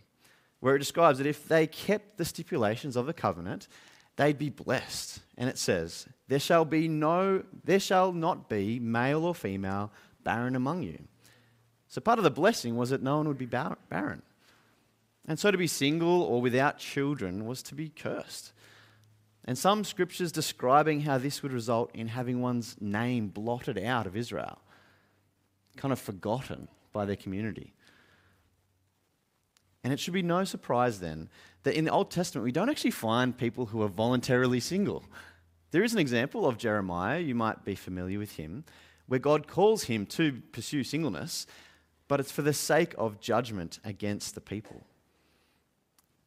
where 0.60 0.74
it 0.74 0.78
describes 0.78 1.18
that 1.18 1.26
if 1.26 1.46
they 1.46 1.66
kept 1.66 2.16
the 2.16 2.24
stipulations 2.24 2.96
of 2.96 3.04
the 3.04 3.12
covenant, 3.12 3.68
they'd 4.16 4.38
be 4.38 4.50
blessed. 4.50 5.20
And 5.36 5.48
it 5.48 5.58
says, 5.58 6.06
There 6.28 6.38
shall 6.38 6.64
be 6.64 6.88
no 6.88 7.42
there 7.64 7.80
shall 7.80 8.12
not 8.12 8.48
be 8.48 8.78
male 8.78 9.24
or 9.24 9.34
female 9.34 9.90
barren 10.22 10.56
among 10.56 10.82
you. 10.82 10.98
So 11.88 12.00
part 12.00 12.18
of 12.18 12.24
the 12.24 12.30
blessing 12.30 12.76
was 12.76 12.90
that 12.90 13.02
no 13.02 13.18
one 13.18 13.28
would 13.28 13.38
be 13.38 13.46
barren. 13.46 14.22
And 15.26 15.38
so 15.38 15.50
to 15.50 15.58
be 15.58 15.66
single 15.66 16.22
or 16.22 16.40
without 16.40 16.78
children 16.78 17.46
was 17.46 17.62
to 17.64 17.74
be 17.74 17.88
cursed. 17.88 18.52
And 19.44 19.56
some 19.56 19.84
scriptures 19.84 20.32
describing 20.32 21.02
how 21.02 21.18
this 21.18 21.42
would 21.42 21.52
result 21.52 21.90
in 21.94 22.08
having 22.08 22.40
one's 22.40 22.76
name 22.80 23.28
blotted 23.28 23.78
out 23.78 24.06
of 24.06 24.16
Israel, 24.16 24.58
kind 25.76 25.92
of 25.92 25.98
forgotten 25.98 26.68
by 26.92 27.04
their 27.04 27.16
community. 27.16 27.74
And 29.82 29.92
it 29.92 30.00
should 30.00 30.14
be 30.14 30.22
no 30.22 30.44
surprise 30.44 31.00
then 31.00 31.28
that 31.64 31.76
in 31.76 31.84
the 31.84 31.90
Old 31.90 32.10
Testament 32.10 32.44
we 32.44 32.52
don't 32.52 32.70
actually 32.70 32.92
find 32.92 33.36
people 33.36 33.66
who 33.66 33.82
are 33.82 33.88
voluntarily 33.88 34.60
single. 34.60 35.04
There 35.72 35.82
is 35.82 35.92
an 35.92 35.98
example 35.98 36.46
of 36.46 36.56
Jeremiah, 36.56 37.18
you 37.18 37.34
might 37.34 37.64
be 37.64 37.74
familiar 37.74 38.18
with 38.18 38.36
him, 38.36 38.64
where 39.06 39.18
God 39.18 39.48
calls 39.48 39.84
him 39.84 40.06
to 40.06 40.40
pursue 40.52 40.84
singleness, 40.84 41.46
but 42.06 42.20
it's 42.20 42.30
for 42.30 42.42
the 42.42 42.52
sake 42.52 42.94
of 42.96 43.20
judgment 43.20 43.80
against 43.84 44.34
the 44.34 44.40
people. 44.40 44.86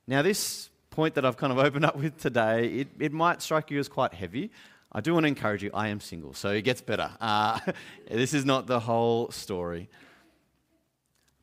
Now, 0.05 0.21
this 0.21 0.69
point 0.89 1.15
that 1.15 1.25
I've 1.25 1.37
kind 1.37 1.53
of 1.53 1.59
opened 1.65 1.85
up 1.85 1.95
with 1.95 2.17
today, 2.17 2.67
it, 2.67 2.87
it 2.99 3.13
might 3.13 3.41
strike 3.41 3.71
you 3.71 3.79
as 3.79 3.87
quite 3.87 4.13
heavy. 4.13 4.51
I 4.91 5.01
do 5.01 5.13
want 5.13 5.25
to 5.25 5.27
encourage 5.27 5.63
you, 5.63 5.71
I 5.73 5.89
am 5.89 5.99
single, 5.99 6.33
so 6.33 6.49
it 6.49 6.63
gets 6.63 6.81
better. 6.81 7.11
Uh, 7.21 7.59
this 8.11 8.33
is 8.33 8.45
not 8.45 8.67
the 8.67 8.79
whole 8.79 9.29
story. 9.31 9.89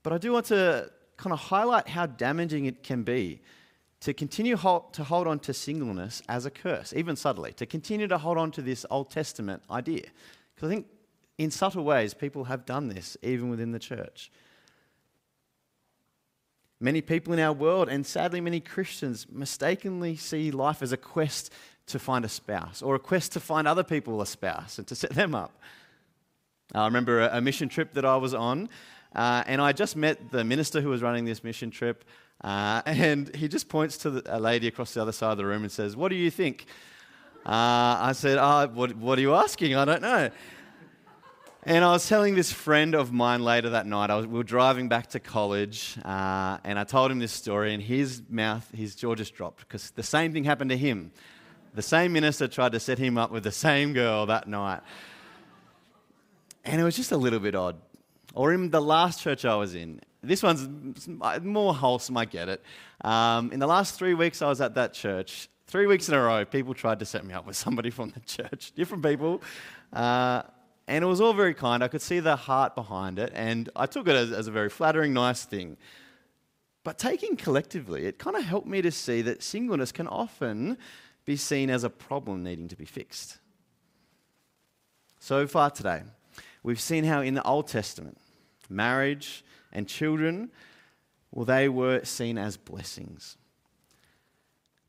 But 0.02 0.12
I 0.12 0.18
do 0.18 0.32
want 0.32 0.46
to 0.46 0.90
kind 1.16 1.32
of 1.32 1.38
highlight 1.38 1.88
how 1.88 2.06
damaging 2.06 2.66
it 2.66 2.82
can 2.82 3.02
be 3.02 3.40
to 4.04 4.12
continue 4.12 4.54
hold, 4.54 4.92
to 4.92 5.02
hold 5.02 5.26
on 5.26 5.38
to 5.38 5.54
singleness 5.54 6.20
as 6.28 6.44
a 6.44 6.50
curse, 6.50 6.92
even 6.94 7.16
subtly, 7.16 7.54
to 7.54 7.64
continue 7.64 8.06
to 8.06 8.18
hold 8.18 8.36
on 8.36 8.50
to 8.50 8.60
this 8.60 8.84
Old 8.90 9.10
Testament 9.10 9.62
idea. 9.70 10.02
Because 10.54 10.68
I 10.68 10.74
think 10.74 10.86
in 11.38 11.50
subtle 11.50 11.84
ways 11.84 12.12
people 12.12 12.44
have 12.44 12.66
done 12.66 12.88
this, 12.88 13.16
even 13.22 13.48
within 13.48 13.72
the 13.72 13.78
church. 13.78 14.30
Many 16.80 17.00
people 17.00 17.32
in 17.32 17.38
our 17.38 17.54
world, 17.54 17.88
and 17.88 18.04
sadly 18.04 18.42
many 18.42 18.60
Christians, 18.60 19.26
mistakenly 19.32 20.16
see 20.16 20.50
life 20.50 20.82
as 20.82 20.92
a 20.92 20.98
quest 20.98 21.50
to 21.86 21.98
find 21.98 22.26
a 22.26 22.28
spouse 22.28 22.82
or 22.82 22.94
a 22.94 22.98
quest 22.98 23.32
to 23.32 23.40
find 23.40 23.66
other 23.66 23.82
people 23.82 24.20
a 24.20 24.26
spouse 24.26 24.76
and 24.76 24.86
to 24.88 24.94
set 24.94 25.12
them 25.12 25.34
up. 25.34 25.58
I 26.74 26.84
remember 26.84 27.22
a, 27.22 27.40
mission 27.40 27.70
trip 27.70 27.94
that 27.94 28.04
I 28.04 28.18
was 28.18 28.34
on, 28.34 28.68
uh, 29.14 29.44
and 29.46 29.62
I 29.62 29.72
just 29.72 29.96
met 29.96 30.30
the 30.30 30.44
minister 30.44 30.82
who 30.82 30.90
was 30.90 31.00
running 31.00 31.24
this 31.24 31.42
mission 31.42 31.70
trip, 31.70 32.04
uh, 32.42 32.82
and 32.86 33.34
he 33.34 33.48
just 33.48 33.68
points 33.68 33.96
to 33.98 34.10
the, 34.10 34.36
a 34.36 34.40
lady 34.40 34.66
across 34.66 34.94
the 34.94 35.02
other 35.02 35.12
side 35.12 35.32
of 35.32 35.38
the 35.38 35.46
room 35.46 35.62
and 35.62 35.72
says, 35.72 35.96
What 35.96 36.08
do 36.08 36.16
you 36.16 36.30
think? 36.30 36.66
Uh, 37.46 38.00
I 38.00 38.12
said, 38.12 38.38
oh, 38.38 38.70
what, 38.72 38.96
what 38.96 39.18
are 39.18 39.20
you 39.20 39.34
asking? 39.34 39.74
I 39.76 39.84
don't 39.84 40.00
know. 40.00 40.30
And 41.64 41.84
I 41.84 41.92
was 41.92 42.08
telling 42.08 42.34
this 42.34 42.50
friend 42.50 42.94
of 42.94 43.12
mine 43.12 43.42
later 43.42 43.70
that 43.70 43.86
night, 43.86 44.08
was, 44.08 44.26
we 44.26 44.38
were 44.38 44.44
driving 44.44 44.88
back 44.88 45.08
to 45.08 45.20
college, 45.20 45.98
uh, 46.06 46.56
and 46.64 46.78
I 46.78 46.84
told 46.84 47.10
him 47.10 47.18
this 47.18 47.32
story, 47.32 47.74
and 47.74 47.82
his 47.82 48.22
mouth, 48.30 48.66
his 48.74 48.94
jaw 48.94 49.14
just 49.14 49.34
dropped 49.34 49.60
because 49.60 49.90
the 49.90 50.02
same 50.02 50.32
thing 50.32 50.44
happened 50.44 50.70
to 50.70 50.76
him. 50.76 51.12
The 51.74 51.82
same 51.82 52.14
minister 52.14 52.48
tried 52.48 52.72
to 52.72 52.80
set 52.80 52.98
him 52.98 53.18
up 53.18 53.30
with 53.30 53.44
the 53.44 53.52
same 53.52 53.92
girl 53.92 54.24
that 54.26 54.48
night. 54.48 54.80
And 56.64 56.80
it 56.80 56.84
was 56.84 56.96
just 56.96 57.12
a 57.12 57.16
little 57.18 57.40
bit 57.40 57.54
odd. 57.54 57.76
Or 58.34 58.54
in 58.54 58.70
the 58.70 58.80
last 58.80 59.20
church 59.20 59.44
I 59.44 59.56
was 59.56 59.74
in, 59.74 60.00
this 60.24 60.42
one's 60.42 61.08
more 61.42 61.74
wholesome, 61.74 62.16
I 62.16 62.24
get 62.24 62.48
it. 62.48 62.62
Um, 63.02 63.52
in 63.52 63.60
the 63.60 63.66
last 63.66 63.96
three 63.96 64.14
weeks 64.14 64.42
I 64.42 64.48
was 64.48 64.60
at 64.60 64.74
that 64.74 64.92
church, 64.92 65.48
three 65.66 65.86
weeks 65.86 66.08
in 66.08 66.14
a 66.14 66.20
row, 66.20 66.44
people 66.44 66.74
tried 66.74 66.98
to 67.00 67.04
set 67.04 67.24
me 67.24 67.34
up 67.34 67.46
with 67.46 67.56
somebody 67.56 67.90
from 67.90 68.10
the 68.10 68.20
church, 68.26 68.72
different 68.72 69.04
people. 69.04 69.42
Uh, 69.92 70.42
and 70.86 71.02
it 71.02 71.06
was 71.06 71.20
all 71.20 71.32
very 71.32 71.54
kind. 71.54 71.82
I 71.82 71.88
could 71.88 72.02
see 72.02 72.20
the 72.20 72.36
heart 72.36 72.74
behind 72.74 73.18
it, 73.18 73.32
and 73.34 73.70
I 73.74 73.86
took 73.86 74.06
it 74.06 74.14
as, 74.14 74.32
as 74.32 74.48
a 74.48 74.50
very 74.50 74.68
flattering, 74.68 75.14
nice 75.14 75.44
thing. 75.44 75.76
But 76.82 76.98
taking 76.98 77.36
collectively, 77.36 78.04
it 78.04 78.18
kind 78.18 78.36
of 78.36 78.44
helped 78.44 78.66
me 78.66 78.82
to 78.82 78.90
see 78.90 79.22
that 79.22 79.42
singleness 79.42 79.92
can 79.92 80.06
often 80.06 80.76
be 81.24 81.36
seen 81.36 81.70
as 81.70 81.84
a 81.84 81.90
problem 81.90 82.42
needing 82.42 82.68
to 82.68 82.76
be 82.76 82.84
fixed. 82.84 83.38
So 85.18 85.46
far 85.46 85.70
today, 85.70 86.02
we've 86.62 86.80
seen 86.80 87.04
how 87.04 87.22
in 87.22 87.32
the 87.32 87.42
Old 87.44 87.66
Testament, 87.66 88.18
marriage 88.68 89.42
and 89.74 89.88
children, 89.88 90.50
well, 91.30 91.44
they 91.44 91.68
were 91.68 92.04
seen 92.04 92.38
as 92.38 92.56
blessings. 92.56 93.36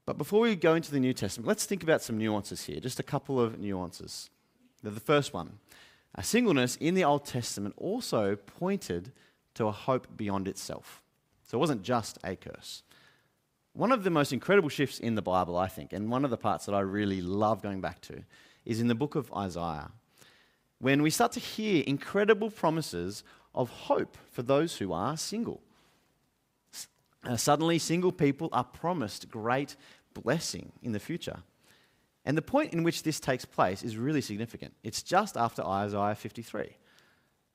But 0.05 0.17
before 0.17 0.41
we 0.41 0.55
go 0.55 0.75
into 0.75 0.91
the 0.91 0.99
New 0.99 1.13
Testament, 1.13 1.47
let's 1.47 1.65
think 1.65 1.81
about 1.81 2.01
some 2.01 2.17
nuances 2.17 2.65
here, 2.65 2.79
just 2.79 2.99
a 2.99 3.03
couple 3.03 3.39
of 3.39 3.59
nuances. 3.59 4.29
The 4.83 4.91
first 4.91 5.33
one 5.33 5.57
a 6.17 6.23
singleness 6.23 6.77
in 6.77 6.95
the 6.95 7.03
Old 7.03 7.25
Testament 7.25 7.73
also 7.77 8.37
pointed 8.37 9.11
to 9.55 9.65
a 9.65 9.71
hope 9.71 10.07
beyond 10.15 10.47
itself. 10.47 11.01
So 11.43 11.57
it 11.57 11.59
wasn't 11.59 11.83
just 11.83 12.17
a 12.23 12.35
curse. 12.35 12.83
One 13.73 13.91
of 13.91 14.03
the 14.03 14.09
most 14.09 14.31
incredible 14.31 14.69
shifts 14.69 14.99
in 14.99 15.15
the 15.15 15.21
Bible, 15.21 15.57
I 15.57 15.67
think, 15.67 15.91
and 15.91 16.09
one 16.09 16.23
of 16.23 16.31
the 16.31 16.37
parts 16.37 16.65
that 16.65 16.73
I 16.73 16.79
really 16.79 17.21
love 17.21 17.61
going 17.61 17.81
back 17.81 17.99
to, 18.01 18.23
is 18.63 18.79
in 18.79 18.87
the 18.87 18.95
book 18.95 19.15
of 19.15 19.31
Isaiah, 19.33 19.91
when 20.79 21.01
we 21.01 21.09
start 21.09 21.33
to 21.33 21.41
hear 21.41 21.83
incredible 21.85 22.49
promises 22.49 23.23
of 23.55 23.69
hope 23.69 24.17
for 24.31 24.43
those 24.43 24.77
who 24.77 24.93
are 24.93 25.17
single. 25.17 25.61
Uh, 27.23 27.37
suddenly, 27.37 27.79
single 27.79 28.11
people 28.11 28.49
are 28.51 28.63
promised 28.63 29.29
great 29.31 29.75
blessing 30.13 30.71
in 30.83 30.91
the 30.91 30.99
future. 30.99 31.39
And 32.25 32.37
the 32.37 32.41
point 32.41 32.73
in 32.73 32.83
which 32.83 33.03
this 33.03 33.19
takes 33.19 33.45
place 33.45 33.83
is 33.83 33.97
really 33.97 34.21
significant. 34.21 34.73
It's 34.83 35.01
just 35.01 35.37
after 35.37 35.63
Isaiah 35.63 36.15
53. 36.15 36.75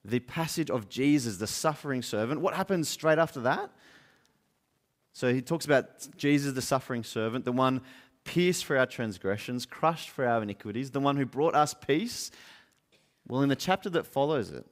The 0.05 0.21
passage 0.21 0.71
of 0.71 0.89
Jesus, 0.89 1.37
the 1.37 1.47
suffering 1.47 2.03
servant. 2.03 2.41
What 2.41 2.55
happens 2.55 2.89
straight 2.89 3.19
after 3.19 3.41
that? 3.41 3.71
So 5.13 5.35
he 5.35 5.43
talks 5.43 5.65
about 5.65 6.17
Jesus, 6.17 6.55
the 6.55 6.63
suffering 6.63 7.05
servant, 7.05 7.45
the 7.45 7.53
one 7.53 7.83
pierced 8.25 8.65
for 8.65 8.77
our 8.77 8.87
transgressions, 8.87 9.67
crushed 9.67 10.11
for 10.11 10.27
our 10.27 10.43
iniquities, 10.43 10.93
the 10.93 11.01
one 11.01 11.17
who 11.17 11.27
brought 11.27 11.55
us 11.55 11.75
peace. 11.75 12.31
Well, 13.27 13.43
in 13.43 13.49
the 13.49 13.57
chapter 13.57 13.91
that 13.91 14.07
follows 14.07 14.51
it, 14.51 14.65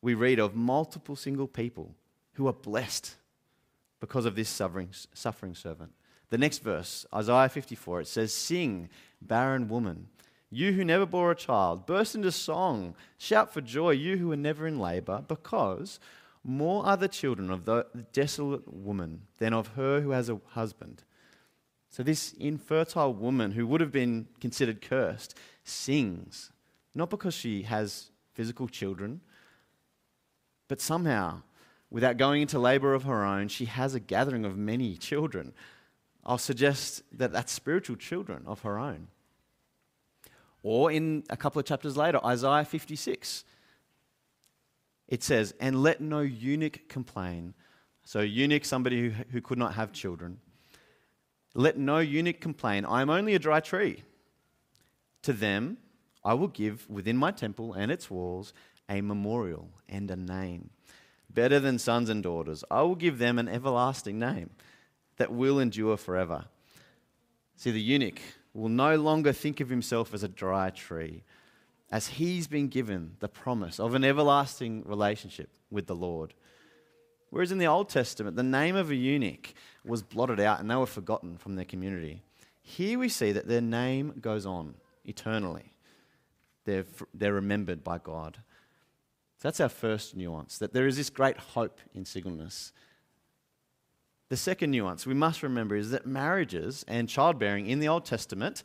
we 0.00 0.14
read 0.14 0.38
of 0.38 0.54
multiple 0.54 1.16
single 1.16 1.48
people 1.48 1.94
who 2.34 2.46
are 2.46 2.52
blessed 2.52 3.16
because 4.00 4.24
of 4.24 4.36
this 4.36 4.48
suffering, 4.48 4.90
suffering 5.12 5.54
servant. 5.54 5.92
The 6.30 6.38
next 6.38 6.58
verse, 6.58 7.06
Isaiah 7.12 7.48
54, 7.48 8.02
it 8.02 8.06
says, 8.06 8.32
Sing, 8.32 8.88
barren 9.20 9.68
woman, 9.68 10.08
you 10.50 10.72
who 10.72 10.84
never 10.84 11.06
bore 11.06 11.30
a 11.30 11.36
child, 11.36 11.86
burst 11.86 12.14
into 12.14 12.32
song, 12.32 12.94
shout 13.16 13.52
for 13.52 13.60
joy, 13.60 13.90
you 13.90 14.16
who 14.16 14.28
were 14.28 14.36
never 14.36 14.66
in 14.66 14.78
labor, 14.78 15.24
because 15.26 15.98
more 16.44 16.84
are 16.86 16.96
the 16.96 17.08
children 17.08 17.50
of 17.50 17.64
the 17.64 17.86
desolate 18.12 18.72
woman 18.72 19.22
than 19.38 19.52
of 19.52 19.68
her 19.68 20.00
who 20.00 20.10
has 20.10 20.28
a 20.28 20.40
husband. 20.50 21.02
So, 21.90 22.02
this 22.02 22.34
infertile 22.34 23.14
woman 23.14 23.52
who 23.52 23.66
would 23.66 23.80
have 23.80 23.92
been 23.92 24.28
considered 24.40 24.82
cursed 24.82 25.36
sings, 25.64 26.52
not 26.94 27.10
because 27.10 27.34
she 27.34 27.62
has 27.62 28.10
physical 28.34 28.68
children, 28.68 29.20
but 30.68 30.80
somehow, 30.80 31.42
without 31.90 32.18
going 32.18 32.42
into 32.42 32.58
labor 32.58 32.94
of 32.94 33.04
her 33.04 33.24
own, 33.24 33.48
she 33.48 33.64
has 33.64 33.94
a 33.94 34.00
gathering 34.00 34.44
of 34.44 34.56
many 34.56 34.96
children. 34.96 35.52
I'll 36.24 36.38
suggest 36.38 37.02
that 37.12 37.32
that's 37.32 37.50
spiritual 37.50 37.96
children 37.96 38.42
of 38.46 38.60
her 38.60 38.78
own. 38.78 39.08
Or 40.62 40.92
in 40.92 41.24
a 41.30 41.36
couple 41.36 41.60
of 41.60 41.66
chapters 41.66 41.96
later, 41.96 42.24
Isaiah 42.24 42.64
56, 42.64 43.44
it 45.08 45.22
says, 45.22 45.54
And 45.60 45.82
let 45.82 46.00
no 46.00 46.20
eunuch 46.20 46.88
complain. 46.88 47.54
So, 48.04 48.20
eunuch, 48.20 48.64
somebody 48.64 49.08
who, 49.08 49.24
who 49.30 49.40
could 49.40 49.58
not 49.58 49.74
have 49.74 49.92
children. 49.92 50.38
Let 51.54 51.78
no 51.78 51.98
eunuch 51.98 52.40
complain. 52.40 52.84
I 52.84 53.02
am 53.02 53.10
only 53.10 53.34
a 53.34 53.38
dry 53.38 53.60
tree. 53.60 54.02
To 55.22 55.32
them, 55.32 55.78
I 56.24 56.34
will 56.34 56.48
give 56.48 56.88
within 56.90 57.16
my 57.16 57.30
temple 57.30 57.72
and 57.72 57.90
its 57.90 58.10
walls 58.10 58.52
a 58.88 59.00
memorial 59.00 59.70
and 59.88 60.10
a 60.10 60.16
name. 60.16 60.70
Better 61.32 61.60
than 61.60 61.78
sons 61.78 62.08
and 62.08 62.22
daughters. 62.22 62.64
I 62.70 62.82
will 62.82 62.94
give 62.94 63.18
them 63.18 63.38
an 63.38 63.48
everlasting 63.48 64.18
name 64.18 64.50
that 65.18 65.32
will 65.32 65.58
endure 65.58 65.96
forever. 65.96 66.46
See, 67.56 67.70
the 67.70 67.80
eunuch 67.80 68.20
will 68.54 68.68
no 68.68 68.96
longer 68.96 69.32
think 69.32 69.60
of 69.60 69.68
himself 69.68 70.14
as 70.14 70.22
a 70.22 70.28
dry 70.28 70.70
tree, 70.70 71.22
as 71.90 72.06
he's 72.08 72.46
been 72.46 72.68
given 72.68 73.16
the 73.20 73.28
promise 73.28 73.78
of 73.78 73.94
an 73.94 74.04
everlasting 74.04 74.82
relationship 74.84 75.50
with 75.70 75.86
the 75.86 75.94
Lord. 75.94 76.34
Whereas 77.30 77.52
in 77.52 77.58
the 77.58 77.66
Old 77.66 77.88
Testament, 77.88 78.36
the 78.36 78.42
name 78.42 78.74
of 78.74 78.90
a 78.90 78.94
eunuch 78.94 79.52
was 79.84 80.02
blotted 80.02 80.40
out 80.40 80.60
and 80.60 80.70
they 80.70 80.76
were 80.76 80.86
forgotten 80.86 81.36
from 81.36 81.56
their 81.56 81.64
community. 81.64 82.22
Here 82.62 82.98
we 82.98 83.08
see 83.08 83.32
that 83.32 83.48
their 83.48 83.60
name 83.60 84.14
goes 84.20 84.46
on 84.46 84.74
eternally, 85.04 85.72
they're, 86.64 86.84
they're 87.14 87.32
remembered 87.32 87.82
by 87.82 87.98
God. 87.98 88.38
So 89.38 89.46
that's 89.46 89.60
our 89.60 89.68
first 89.68 90.16
nuance, 90.16 90.58
that 90.58 90.72
there 90.72 90.88
is 90.88 90.96
this 90.96 91.10
great 91.10 91.38
hope 91.38 91.78
in 91.94 92.04
singleness. 92.04 92.72
The 94.30 94.36
second 94.36 94.72
nuance 94.72 95.06
we 95.06 95.14
must 95.14 95.44
remember 95.44 95.76
is 95.76 95.90
that 95.90 96.06
marriages 96.06 96.84
and 96.88 97.08
childbearing 97.08 97.66
in 97.66 97.78
the 97.78 97.88
Old 97.88 98.04
Testament, 98.04 98.64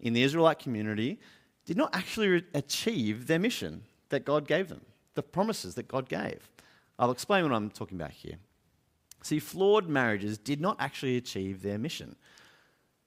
in 0.00 0.12
the 0.12 0.22
Israelite 0.24 0.58
community, 0.58 1.20
did 1.64 1.76
not 1.76 1.94
actually 1.94 2.28
re- 2.28 2.44
achieve 2.52 3.28
their 3.28 3.38
mission 3.38 3.82
that 4.08 4.24
God 4.24 4.48
gave 4.48 4.68
them, 4.68 4.80
the 5.14 5.22
promises 5.22 5.76
that 5.76 5.86
God 5.86 6.08
gave. 6.08 6.50
I'll 6.98 7.12
explain 7.12 7.44
what 7.44 7.52
I'm 7.52 7.70
talking 7.70 7.96
about 7.96 8.10
here. 8.10 8.38
See, 9.22 9.38
flawed 9.38 9.88
marriages 9.88 10.36
did 10.36 10.60
not 10.60 10.76
actually 10.80 11.16
achieve 11.16 11.62
their 11.62 11.78
mission. 11.78 12.16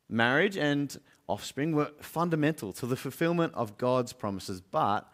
Marriage 0.10 0.58
and 0.58 0.98
offspring 1.28 1.76
were 1.76 1.92
fundamental 2.00 2.72
to 2.74 2.86
the 2.86 2.96
fulfillment 2.96 3.54
of 3.54 3.78
God's 3.78 4.14
promises, 4.14 4.62
but 4.62 5.12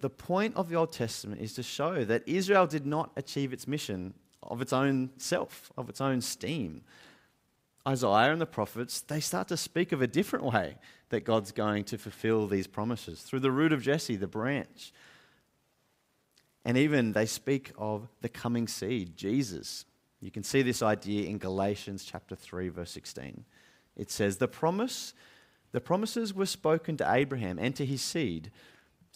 the 0.00 0.10
point 0.10 0.54
of 0.56 0.68
the 0.68 0.74
Old 0.76 0.92
Testament 0.92 1.40
is 1.40 1.54
to 1.54 1.62
show 1.62 2.04
that 2.04 2.22
Israel 2.26 2.66
did 2.66 2.86
not 2.86 3.10
achieve 3.16 3.52
its 3.52 3.66
mission 3.66 4.14
of 4.42 4.60
its 4.60 4.72
own 4.72 5.10
self, 5.16 5.72
of 5.76 5.88
its 5.88 6.00
own 6.00 6.20
steam. 6.20 6.82
Isaiah 7.86 8.32
and 8.32 8.40
the 8.40 8.46
prophets, 8.46 9.00
they 9.00 9.20
start 9.20 9.48
to 9.48 9.56
speak 9.56 9.92
of 9.92 10.02
a 10.02 10.06
different 10.06 10.44
way 10.44 10.76
that 11.10 11.24
God's 11.24 11.52
going 11.52 11.84
to 11.84 11.98
fulfill 11.98 12.46
these 12.46 12.66
promises 12.66 13.22
through 13.22 13.40
the 13.40 13.50
root 13.50 13.72
of 13.72 13.82
Jesse, 13.82 14.16
the 14.16 14.26
branch. 14.26 14.92
And 16.64 16.76
even 16.76 17.12
they 17.12 17.26
speak 17.26 17.72
of 17.78 18.08
the 18.22 18.28
coming 18.28 18.66
seed, 18.66 19.16
Jesus. 19.16 19.84
You 20.20 20.32
can 20.32 20.42
see 20.42 20.62
this 20.62 20.82
idea 20.82 21.28
in 21.28 21.38
Galatians 21.38 22.04
chapter 22.04 22.34
3 22.34 22.68
verse 22.70 22.90
16. 22.90 23.44
It 23.94 24.10
says, 24.10 24.38
"The 24.38 24.48
promise 24.48 25.14
the 25.72 25.80
promises 25.80 26.34
were 26.34 26.46
spoken 26.46 26.96
to 26.96 27.12
Abraham 27.12 27.58
and 27.58 27.76
to 27.76 27.86
his 27.86 28.02
seed." 28.02 28.50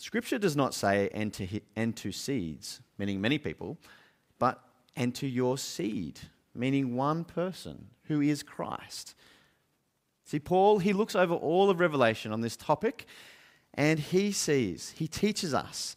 Scripture 0.00 0.38
does 0.38 0.56
not 0.56 0.72
say 0.72 1.10
and 1.12 1.30
to, 1.34 1.46
and 1.76 1.94
to 1.94 2.10
seeds, 2.10 2.80
meaning 2.96 3.20
many 3.20 3.36
people, 3.36 3.76
but 4.38 4.64
and 4.96 5.14
to 5.16 5.26
your 5.26 5.58
seed, 5.58 6.18
meaning 6.54 6.96
one 6.96 7.22
person 7.22 7.88
who 8.04 8.22
is 8.22 8.42
Christ. 8.42 9.14
See, 10.24 10.38
Paul, 10.38 10.78
he 10.78 10.94
looks 10.94 11.14
over 11.14 11.34
all 11.34 11.68
of 11.68 11.80
Revelation 11.80 12.32
on 12.32 12.40
this 12.40 12.56
topic 12.56 13.04
and 13.74 13.98
he 13.98 14.32
sees, 14.32 14.94
he 14.96 15.06
teaches 15.06 15.52
us 15.52 15.96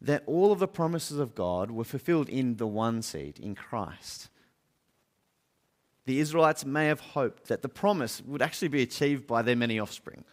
that 0.00 0.22
all 0.26 0.52
of 0.52 0.60
the 0.60 0.68
promises 0.68 1.18
of 1.18 1.34
God 1.34 1.72
were 1.72 1.82
fulfilled 1.82 2.28
in 2.28 2.58
the 2.58 2.68
one 2.68 3.02
seed, 3.02 3.40
in 3.40 3.56
Christ. 3.56 4.28
The 6.06 6.20
Israelites 6.20 6.64
may 6.64 6.86
have 6.86 7.00
hoped 7.00 7.48
that 7.48 7.62
the 7.62 7.68
promise 7.68 8.22
would 8.22 8.42
actually 8.42 8.68
be 8.68 8.82
achieved 8.82 9.26
by 9.26 9.42
their 9.42 9.56
many 9.56 9.80
offspring, 9.80 10.24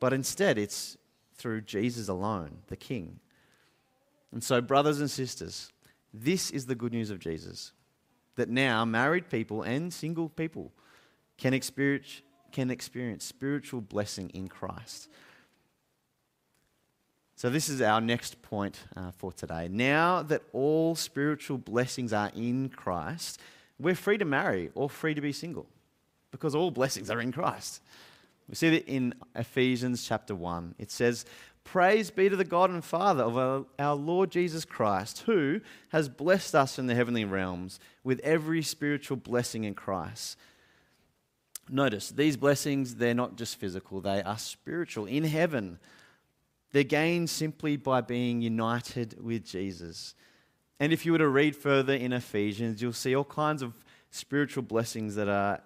but 0.00 0.12
instead 0.12 0.58
it's 0.58 0.98
through 1.38 1.62
Jesus 1.62 2.08
alone, 2.08 2.58
the 2.68 2.76
King. 2.76 3.20
And 4.32 4.42
so, 4.42 4.60
brothers 4.60 5.00
and 5.00 5.10
sisters, 5.10 5.72
this 6.12 6.50
is 6.50 6.66
the 6.66 6.74
good 6.74 6.92
news 6.92 7.10
of 7.10 7.18
Jesus 7.18 7.72
that 8.36 8.48
now 8.48 8.84
married 8.84 9.30
people 9.30 9.62
and 9.62 9.92
single 9.92 10.28
people 10.28 10.72
can 11.38 11.54
experience, 11.54 12.22
can 12.52 12.70
experience 12.70 13.24
spiritual 13.24 13.80
blessing 13.80 14.30
in 14.30 14.48
Christ. 14.48 15.08
So, 17.34 17.50
this 17.50 17.68
is 17.68 17.82
our 17.82 18.00
next 18.00 18.40
point 18.42 18.78
uh, 18.96 19.10
for 19.10 19.32
today. 19.32 19.68
Now 19.70 20.22
that 20.22 20.42
all 20.52 20.94
spiritual 20.94 21.58
blessings 21.58 22.12
are 22.12 22.30
in 22.34 22.70
Christ, 22.70 23.40
we're 23.78 23.94
free 23.94 24.18
to 24.18 24.24
marry 24.24 24.70
or 24.74 24.88
free 24.88 25.14
to 25.14 25.20
be 25.20 25.32
single 25.32 25.66
because 26.30 26.54
all 26.54 26.70
blessings 26.70 27.10
are 27.10 27.20
in 27.20 27.32
Christ. 27.32 27.82
We 28.48 28.54
see 28.54 28.70
that 28.70 28.86
in 28.86 29.14
Ephesians 29.34 30.06
chapter 30.06 30.34
1. 30.34 30.76
It 30.78 30.90
says, 30.90 31.24
Praise 31.64 32.10
be 32.10 32.28
to 32.28 32.36
the 32.36 32.44
God 32.44 32.70
and 32.70 32.84
Father 32.84 33.24
of 33.24 33.66
our, 33.78 33.94
Lord 33.96 34.30
Jesus 34.30 34.64
Christ, 34.64 35.22
who 35.26 35.60
has 35.88 36.08
blessed 36.08 36.54
us 36.54 36.78
in 36.78 36.86
the 36.86 36.94
heavenly 36.94 37.24
realms 37.24 37.80
with 38.04 38.20
every 38.20 38.62
spiritual 38.62 39.16
blessing 39.16 39.64
in 39.64 39.74
Christ. 39.74 40.38
Notice, 41.68 42.10
these 42.10 42.36
blessings, 42.36 42.94
they're 42.94 43.14
not 43.14 43.36
just 43.36 43.56
physical, 43.56 44.00
they 44.00 44.22
are 44.22 44.38
spiritual 44.38 45.06
in 45.06 45.24
heaven. 45.24 45.80
They're 46.70 46.84
gained 46.84 47.30
simply 47.30 47.76
by 47.76 48.00
being 48.00 48.42
united 48.42 49.20
with 49.20 49.44
Jesus. 49.44 50.14
And 50.78 50.92
if 50.92 51.04
you 51.04 51.12
were 51.12 51.18
to 51.18 51.28
read 51.28 51.56
further 51.56 51.94
in 51.94 52.12
Ephesians, 52.12 52.80
you'll 52.80 52.92
see 52.92 53.16
all 53.16 53.24
kinds 53.24 53.62
of 53.62 53.72
spiritual 54.10 54.62
blessings 54.62 55.16
that 55.16 55.28
are 55.28 55.60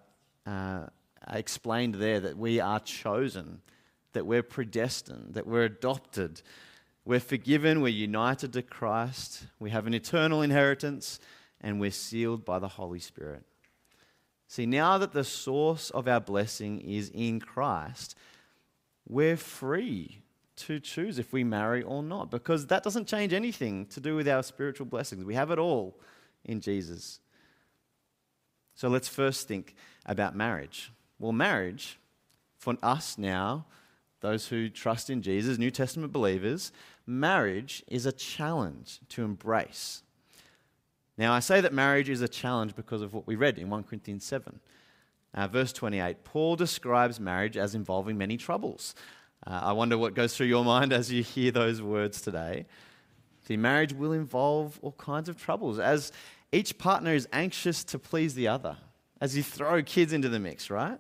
uh, 0.47 0.87
Uh, 1.27 1.37
explained 1.37 1.97
there 1.97 2.21
that 2.21 2.39
we 2.39 2.61
are 2.61 2.81
chosen 2.81 3.61
that 4.13 4.27
we're 4.27 4.43
predestined, 4.43 5.35
that 5.35 5.47
we're 5.47 5.65
adopted, 5.65 6.43
we're 7.05 7.21
forgiven, 7.21 7.81
we're 7.81 7.89
united 7.89 8.53
to 8.53 8.63
Christ, 8.63 9.47
we 9.59 9.71
have 9.71 9.87
an 9.87 9.95
eternal 9.95 10.43
inheritance, 10.43 11.21
and 11.61 11.81
we're 11.81 11.91
sealed 11.91 12.45
by 12.45 12.59
the 12.59 12.69
Holy 12.69 12.99
Spirit. 12.99 13.45
See, 14.49 14.67
now 14.67 14.99
that 14.99 15.13
the 15.13 15.25
source 15.25 15.91
of 15.91 16.09
our 16.09 16.21
blessing 16.21 16.81
is 16.81 17.11
in 17.15 17.39
Christ, 17.39 18.17
we're 19.09 19.37
free 19.37 20.23
to 20.57 20.81
choose 20.81 21.19
if 21.19 21.33
we 21.33 21.45
marry 21.45 21.83
or 21.83 22.03
not, 22.03 22.31
because 22.31 22.67
that 22.67 22.83
doesn't 22.83 23.07
change 23.07 23.33
anything 23.33 23.87
to 23.87 24.01
do 24.01 24.17
with 24.17 24.29
our 24.29 24.43
spiritual 24.43 24.87
blessings. 24.87 25.25
We 25.25 25.35
have 25.35 25.51
it 25.51 25.59
all 25.59 25.99
in 26.45 26.61
Jesus. 26.61 27.21
So 28.75 28.89
let's 28.89 29.09
first 29.09 29.47
think 29.47 29.75
about 30.05 30.35
marriage. 30.35 30.91
Well, 31.21 31.33
marriage, 31.33 31.99
for 32.59 32.77
us 32.83 33.19
now, 33.19 33.67
those 34.21 34.49
who 34.49 34.71
trust 34.71 35.11
in 35.11 35.21
Jesus, 35.21 35.59
New 35.59 35.71
Testament 35.71 36.13
believers, 36.13 36.73
marriage 37.07 37.85
is 37.87 38.07
a 38.07 38.13
challenge 38.13 39.01
to 39.11 39.23
embrace. 39.23 40.03
Now, 41.19 41.35
I 41.35 41.41
say 41.41 41.61
that 41.61 41.75
marriage 41.75 42.09
is 42.09 42.23
a 42.23 42.29
challenge 42.29 42.75
because 42.75 43.03
of 43.03 43.13
what 43.13 43.27
we 43.27 43.37
read 43.37 43.59
in 43.59 43.69
1 43.69 43.85
Corinthians 43.85 44.25
7. 44.25 44.61
Uh, 45.35 45.47
verse 45.47 45.75
28, 45.75 46.25
Paul 46.25 46.57
describes 46.57 47.21
marriage 47.21 47.59
as 47.59 47.75
involving 47.75 48.17
many 48.17 48.39
troubles. 48.39 48.95
Uh, 49.47 49.61
I 49.63 49.73
wonder 49.73 49.99
what 49.99 50.15
goes 50.15 50.35
through 50.35 50.47
your 50.47 50.65
mind 50.65 50.91
as 50.91 51.13
you 51.13 51.23
hear 51.23 51.51
those 51.51 51.83
words 51.83 52.23
today. 52.23 52.65
See, 53.47 53.59
marriage 53.59 53.93
will 53.93 54.13
involve 54.13 54.79
all 54.81 54.93
kinds 54.93 55.29
of 55.29 55.37
troubles 55.37 55.79
as 55.79 56.13
each 56.51 56.79
partner 56.79 57.13
is 57.13 57.29
anxious 57.33 57.85
to 57.85 57.99
please 57.99 58.35
the 58.35 58.49
other, 58.49 58.79
as 59.21 59.37
you 59.37 59.43
throw 59.43 59.83
kids 59.83 60.13
into 60.13 60.29
the 60.29 60.39
mix, 60.39 60.71
right? 60.71 60.99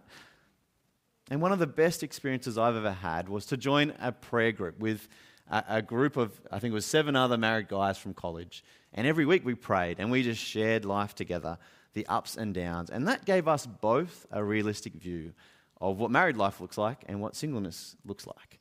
And 1.30 1.40
one 1.40 1.52
of 1.52 1.58
the 1.58 1.66
best 1.66 2.02
experiences 2.02 2.58
I've 2.58 2.76
ever 2.76 2.92
had 2.92 3.28
was 3.28 3.46
to 3.46 3.56
join 3.56 3.94
a 4.00 4.12
prayer 4.12 4.52
group 4.52 4.78
with 4.78 5.08
a, 5.48 5.64
a, 5.68 5.82
group 5.82 6.16
of, 6.16 6.38
I 6.50 6.58
think 6.58 6.72
it 6.72 6.74
was 6.74 6.86
seven 6.86 7.14
other 7.14 7.38
married 7.38 7.68
guys 7.68 7.96
from 7.98 8.14
college. 8.14 8.64
And 8.92 9.06
every 9.06 9.24
week 9.24 9.44
we 9.44 9.54
prayed 9.54 10.00
and 10.00 10.10
we 10.10 10.22
just 10.22 10.42
shared 10.42 10.84
life 10.84 11.14
together, 11.14 11.58
the 11.94 12.06
ups 12.08 12.36
and 12.36 12.52
downs. 12.52 12.90
And 12.90 13.06
that 13.06 13.24
gave 13.24 13.46
us 13.46 13.64
both 13.64 14.26
a 14.32 14.42
realistic 14.42 14.94
view 14.94 15.32
of 15.80 15.98
what 15.98 16.10
married 16.10 16.36
life 16.36 16.60
looks 16.60 16.76
like 16.76 17.04
and 17.06 17.20
what 17.20 17.36
singleness 17.36 17.96
looks 18.04 18.26
like. 18.26 18.58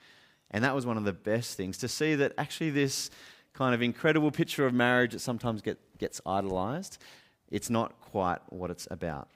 And 0.51 0.63
that 0.63 0.75
was 0.75 0.85
one 0.85 0.97
of 0.97 1.03
the 1.03 1.13
best 1.13 1.57
things 1.57 1.79
to 1.79 1.87
see 1.87 2.15
that 2.15 2.33
actually 2.37 2.69
this 2.69 3.09
kind 3.53 3.73
of 3.73 3.81
incredible 3.81 4.31
picture 4.31 4.65
of 4.65 4.73
marriage 4.73 5.13
that 5.13 5.19
sometimes 5.19 5.61
get, 5.61 5.79
gets 5.97 6.21
idolized, 6.25 6.99
it's 7.49 7.69
not 7.69 7.99
quite 7.99 8.39
what 8.49 8.69
it's 8.69 8.87
about. 8.91 9.27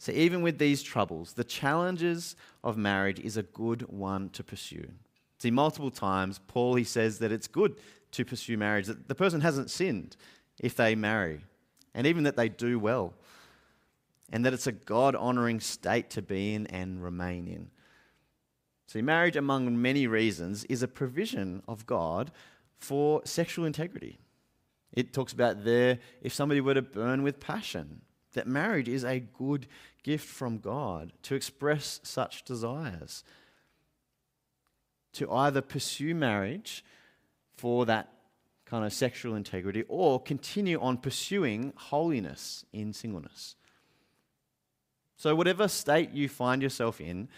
So, 0.00 0.12
even 0.12 0.40
with 0.40 0.56
these 0.56 0.82
troubles, 0.82 1.34
the 1.34 1.44
challenges 1.44 2.34
of 2.64 2.78
marriage 2.78 3.20
is 3.20 3.36
a 3.36 3.42
good 3.42 3.82
one 3.82 4.30
to 4.30 4.42
pursue. 4.42 4.88
See, 5.36 5.50
multiple 5.50 5.90
times, 5.90 6.40
Paul 6.46 6.76
he 6.76 6.84
says 6.84 7.18
that 7.18 7.30
it's 7.30 7.46
good 7.46 7.76
to 8.12 8.24
pursue 8.24 8.56
marriage, 8.56 8.86
that 8.86 9.08
the 9.08 9.14
person 9.14 9.42
hasn't 9.42 9.70
sinned 9.70 10.16
if 10.58 10.74
they 10.74 10.94
marry, 10.94 11.42
and 11.92 12.06
even 12.06 12.24
that 12.24 12.34
they 12.34 12.48
do 12.48 12.78
well, 12.78 13.12
and 14.32 14.42
that 14.46 14.54
it's 14.54 14.66
a 14.66 14.72
God 14.72 15.14
honoring 15.14 15.60
state 15.60 16.08
to 16.10 16.22
be 16.22 16.54
in 16.54 16.66
and 16.68 17.04
remain 17.04 17.46
in. 17.46 17.70
See, 18.86 19.02
marriage, 19.02 19.36
among 19.36 19.82
many 19.82 20.06
reasons, 20.06 20.64
is 20.64 20.82
a 20.82 20.88
provision 20.88 21.62
of 21.68 21.84
God 21.84 22.30
for 22.78 23.20
sexual 23.26 23.66
integrity. 23.66 24.18
It 24.94 25.12
talks 25.12 25.34
about 25.34 25.62
there 25.62 25.98
if 26.22 26.32
somebody 26.32 26.62
were 26.62 26.72
to 26.72 26.80
burn 26.80 27.22
with 27.22 27.38
passion, 27.38 28.00
that 28.32 28.46
marriage 28.46 28.88
is 28.88 29.04
a 29.04 29.20
good 29.20 29.66
gift 30.02 30.26
from 30.26 30.58
God 30.58 31.12
to 31.22 31.34
express 31.34 32.00
such 32.02 32.44
desires. 32.44 33.24
To 35.14 35.30
either 35.30 35.60
pursue 35.60 36.14
marriage 36.14 36.84
for 37.56 37.84
that 37.86 38.12
kind 38.64 38.84
of 38.84 38.92
sexual 38.92 39.34
integrity 39.34 39.84
or 39.88 40.22
continue 40.22 40.80
on 40.80 40.96
pursuing 40.96 41.72
holiness 41.76 42.64
in 42.72 42.92
singleness. 42.92 43.56
So, 45.16 45.34
whatever 45.34 45.66
state 45.68 46.12
you 46.12 46.28
find 46.28 46.62
yourself 46.62 47.00
in, 47.00 47.28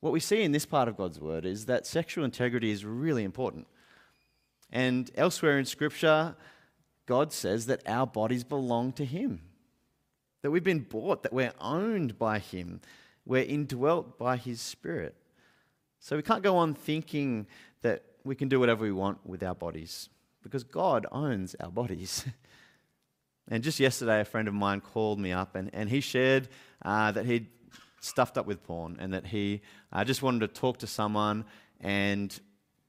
what 0.00 0.12
we 0.12 0.20
see 0.20 0.42
in 0.42 0.52
this 0.52 0.66
part 0.66 0.88
of 0.88 0.96
God's 0.96 1.20
word 1.20 1.46
is 1.46 1.66
that 1.66 1.86
sexual 1.86 2.24
integrity 2.24 2.70
is 2.70 2.84
really 2.84 3.24
important. 3.24 3.66
And 4.70 5.10
elsewhere 5.14 5.58
in 5.58 5.64
Scripture, 5.64 6.34
God 7.06 7.32
says 7.32 7.66
that 7.66 7.88
our 7.88 8.06
bodies 8.06 8.44
belong 8.44 8.92
to 8.94 9.04
Him 9.04 9.40
that 10.46 10.52
we've 10.52 10.62
been 10.62 10.78
bought, 10.78 11.24
that 11.24 11.32
we're 11.32 11.52
owned 11.60 12.16
by 12.20 12.38
Him, 12.38 12.80
we're 13.24 13.42
indwelt 13.42 14.16
by 14.16 14.36
His 14.36 14.60
Spirit. 14.60 15.16
So 15.98 16.14
we 16.14 16.22
can't 16.22 16.44
go 16.44 16.56
on 16.58 16.72
thinking 16.72 17.48
that 17.82 18.04
we 18.22 18.36
can 18.36 18.46
do 18.46 18.60
whatever 18.60 18.84
we 18.84 18.92
want 18.92 19.18
with 19.26 19.42
our 19.42 19.56
bodies 19.56 20.08
because 20.44 20.62
God 20.62 21.04
owns 21.10 21.56
our 21.58 21.72
bodies. 21.72 22.24
and 23.48 23.64
just 23.64 23.80
yesterday, 23.80 24.20
a 24.20 24.24
friend 24.24 24.46
of 24.46 24.54
mine 24.54 24.80
called 24.80 25.18
me 25.18 25.32
up 25.32 25.56
and, 25.56 25.68
and 25.72 25.90
he 25.90 26.00
shared 26.00 26.46
uh, 26.84 27.10
that 27.10 27.26
he'd 27.26 27.48
stuffed 27.98 28.38
up 28.38 28.46
with 28.46 28.62
porn 28.62 28.98
and 29.00 29.12
that 29.14 29.26
he 29.26 29.62
uh, 29.92 30.04
just 30.04 30.22
wanted 30.22 30.38
to 30.42 30.48
talk 30.60 30.78
to 30.78 30.86
someone. 30.86 31.44
And 31.80 32.38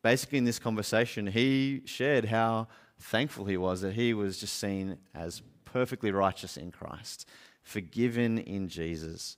basically, 0.04 0.38
in 0.38 0.44
this 0.44 0.60
conversation, 0.60 1.26
he 1.26 1.82
shared 1.86 2.26
how 2.26 2.68
thankful 3.00 3.46
he 3.46 3.58
was 3.58 3.82
that 3.82 3.94
he 3.94 4.14
was 4.14 4.38
just 4.38 4.60
seen 4.60 5.00
as 5.16 5.42
perfectly 5.78 6.12
righteous 6.12 6.58
in 6.58 6.72
Christ, 6.72 7.30
forgiven 7.62 8.40
in 8.40 8.68
Jesus. 8.68 9.38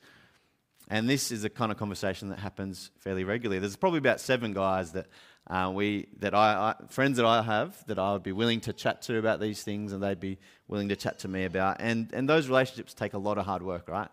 And 0.87 1.09
this 1.09 1.33
is 1.33 1.43
a 1.43 1.49
kind 1.49 1.69
of 1.69 1.77
conversation 1.77 2.29
that 2.29 2.39
happens 2.39 2.91
fairly 2.97 3.25
regularly. 3.25 3.59
There's 3.59 3.75
probably 3.75 3.99
about 3.99 4.21
seven 4.21 4.53
guys 4.53 4.93
that 4.93 5.07
uh, 5.47 5.69
we 5.75 6.07
that 6.19 6.33
I, 6.33 6.69
I, 6.69 6.75
friends 6.87 7.17
that 7.17 7.25
I 7.25 7.41
have 7.41 7.85
that 7.87 7.99
I 7.99 8.13
would 8.13 8.23
be 8.23 8.31
willing 8.31 8.61
to 8.61 8.71
chat 8.71 9.01
to 9.03 9.17
about 9.17 9.41
these 9.41 9.63
things, 9.63 9.91
and 9.91 10.01
they'd 10.01 10.19
be 10.19 10.37
willing 10.69 10.87
to 10.89 10.95
chat 10.95 11.19
to 11.19 11.27
me 11.27 11.43
about. 11.43 11.77
And 11.81 12.09
and 12.13 12.29
those 12.29 12.47
relationships 12.47 12.93
take 12.93 13.13
a 13.13 13.17
lot 13.17 13.37
of 13.37 13.45
hard 13.45 13.61
work, 13.61 13.89
right? 13.89 14.07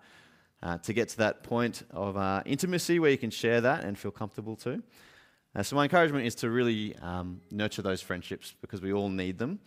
Uh, 0.64 0.78
to 0.78 0.92
get 0.92 1.10
to 1.10 1.18
that 1.18 1.44
point 1.44 1.84
of 1.92 2.16
uh, 2.16 2.42
intimacy 2.44 2.98
where 2.98 3.12
you 3.12 3.18
can 3.18 3.30
share 3.30 3.60
that 3.60 3.84
and 3.84 3.96
feel 3.96 4.10
comfortable 4.10 4.56
too. 4.56 4.82
Uh, 5.54 5.62
so 5.62 5.76
my 5.76 5.84
encouragement 5.84 6.26
is 6.26 6.34
to 6.34 6.50
really 6.50 6.96
um, 6.96 7.40
nurture 7.52 7.82
those 7.82 8.02
friendships 8.02 8.52
because 8.60 8.80
we 8.80 8.92
all 8.92 9.10
need 9.10 9.38
them. 9.38 9.60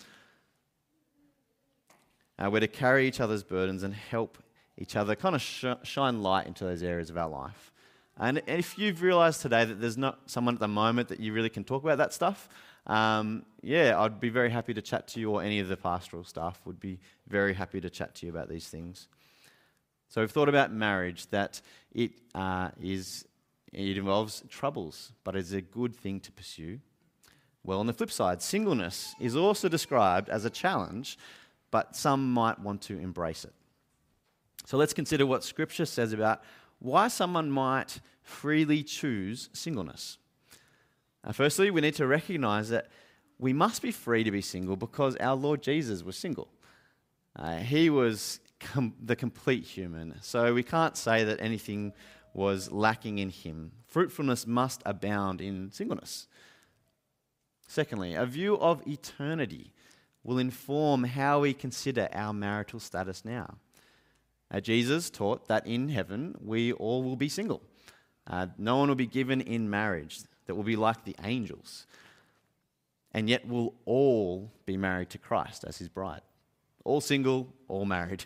Uh, 2.39 2.49
we're 2.49 2.62
to 2.62 2.67
carry 2.67 3.08
each 3.08 3.19
other's 3.19 3.43
burdens 3.43 3.84
and 3.84 3.93
help 3.93 4.38
each 4.78 4.95
other, 4.95 5.13
kind 5.15 5.36
of 5.36 5.41
sh- 5.41 5.65
shine 5.84 6.21
light 6.21 6.47
into 6.47 6.63
those 6.63 6.82
areas 6.82 7.10
of 7.10 7.17
our 7.17 7.28
life. 7.28 7.73
And 8.17 8.41
if 8.47 8.78
you've 8.78 9.02
realized 9.02 9.41
today 9.41 9.65
that 9.65 9.82
there's 9.82 9.97
not 9.97 10.19
someone 10.25 10.54
at 10.54 10.60
the 10.60 10.67
moment 10.67 11.10
that 11.10 11.19
you 11.19 11.34
really 11.34 11.49
can 11.49 11.63
talk 11.63 11.84
about 11.84 11.97
that 11.97 12.13
stuff, 12.13 12.47
um, 12.88 13.45
yeah, 13.62 13.99
I'd 13.99 14.19
be 14.21 14.30
very 14.30 14.49
happy 14.49 14.73
to 14.73 14.82
chat 14.82 15.08
to 15.10 15.19
you, 15.19 15.32
or 15.32 15.43
any 15.43 15.60
of 15.60 15.67
the 15.67 15.75
pastoral 15.75 16.23
staff 16.23 16.60
would 16.65 16.80
be 16.80 16.99
very 17.28 17.54
happy 17.54 17.82
to 17.82 17.89
chat 17.89 18.15
to 18.15 18.25
you 18.25 18.32
about 18.32 18.47
these 18.47 18.67
things. 18.67 19.10
So 20.08 20.21
we've 20.21 20.32
thought 20.32 20.49
about 20.49 20.71
marriage, 20.71 21.28
that 21.28 21.62
it 21.93 22.12
uh, 22.34 22.69
is, 22.82 23.25
it 23.73 23.97
involves 23.97 24.43
troubles, 24.49 25.12
but 25.23 25.36
it's 25.36 25.52
a 25.52 25.62
good 25.62 25.95
thing 25.95 26.19
to 26.21 26.32
pursue. 26.32 26.80
Well, 27.63 27.80
on 27.80 27.86
the 27.86 27.93
flip 27.93 28.12
side, 28.12 28.41
singleness 28.41 29.13
is 29.19 29.36
also 29.36 29.67
described 29.67 30.30
as 30.30 30.45
a 30.45 30.49
challenge, 30.49 31.17
but 31.71 31.95
some 31.95 32.32
might 32.34 32.60
want 32.60 32.82
to 32.84 32.97
embrace 32.97 33.45
it. 33.45 33.53
So 34.65 34.77
let's 34.77 34.93
consider 34.93 35.25
what 35.25 35.43
Scripture 35.43 35.86
says 35.86 36.13
about 36.13 36.43
why 36.79 37.08
someone 37.08 37.51
might 37.51 37.99
freely 38.21 38.84
choose 38.84 39.49
singleness. 39.53 40.17
Uh, 41.23 41.32
firstly, 41.32 41.71
we 41.71 41.82
need 41.82 41.95
to 41.95 42.08
recognize 42.08 42.69
that 42.69 42.88
we 43.38 43.53
must 43.53 43.82
be 43.82 43.91
free 43.91 44.23
to 44.23 44.32
be 44.32 44.41
single 44.41 44.75
because 44.75 45.15
our 45.17 45.36
Lord 45.36 45.62
Jesus 45.62 46.03
was 46.03 46.17
single. 46.17 46.49
Uh, 47.36 47.58
he 47.58 47.89
was 47.89 48.39
com- 48.60 48.95
the 49.01 49.15
complete 49.15 49.63
human, 49.63 50.15
so 50.21 50.53
we 50.53 50.63
can't 50.63 50.95
say 50.95 51.23
that 51.23 51.41
anything 51.41 51.93
was 52.34 52.71
lacking 52.71 53.17
in 53.17 53.29
him. 53.29 53.71
Fruitfulness 53.88 54.45
must 54.45 54.82
abound 54.86 55.41
in 55.41 55.71
singleness. 55.71 56.27
Secondly, 57.67 58.13
a 58.13 58.25
view 58.25 58.58
of 58.60 58.86
eternity 58.88 59.73
will 60.23 60.38
inform 60.38 61.03
how 61.03 61.41
we 61.41 61.53
consider 61.53 62.10
our 62.13 62.34
marital 62.34 62.79
status 62.79 63.23
now. 63.23 63.58
Uh, 64.51 64.60
Jesus 64.60 65.10
taught 65.10 65.47
that 65.47 65.65
in 65.67 65.89
heaven 65.89 66.36
we 66.41 66.73
all 66.73 67.03
will 67.03 67.15
be 67.15 67.29
single. 67.29 67.62
Uh, 68.27 68.47
no 68.58 68.77
one 68.77 68.89
will 68.89 68.95
be 68.95 69.08
given 69.08 69.41
in 69.41 69.69
marriage 69.69 70.21
that 70.45 70.55
will 70.55 70.63
be 70.63 70.75
like 70.75 71.03
the 71.03 71.15
angels. 71.23 71.86
And 73.13 73.29
yet 73.29 73.47
we'll 73.47 73.73
all 73.86 74.51
be 74.65 74.77
married 74.77 75.10
to 75.12 75.17
Christ 75.17 75.63
as 75.67 75.77
his 75.77 75.89
bride. 75.89 76.21
All 76.84 77.01
single, 77.01 77.53
all 77.67 77.86
married. 77.86 78.25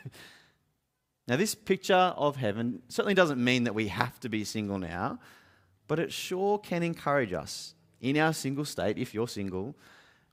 now, 1.28 1.38
this 1.38 1.56
picture 1.56 1.94
of 1.94 2.36
heaven 2.36 2.82
certainly 2.90 3.14
doesn't 3.14 3.42
mean 3.42 3.64
that 3.64 3.76
we 3.76 3.88
have 3.88 4.20
to 4.22 4.30
be 4.30 4.44
single 4.44 4.78
now, 4.78 5.20
but 5.88 6.00
it 6.00 6.12
sure 6.12 6.58
can 6.58 6.84
encourage 6.84 7.34
us 7.34 7.76
in 8.02 8.18
our 8.18 8.34
single 8.34 8.66
state, 8.66 8.98
if 8.98 9.14
you're 9.14 9.28
single, 9.28 9.76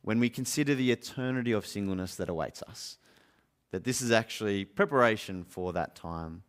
when 0.03 0.21
we 0.21 0.31
consider 0.31 0.75
the 0.75 0.91
eternity 0.91 1.53
of 1.53 1.67
singleness 1.67 2.15
that 2.17 2.29
awaits 2.29 2.63
us 2.63 2.99
that 3.71 3.85
this 3.85 4.01
is 4.01 4.11
actually 4.11 4.65
preparation 4.65 5.45
for 5.45 5.73
that 5.73 5.95
time. 5.95 6.43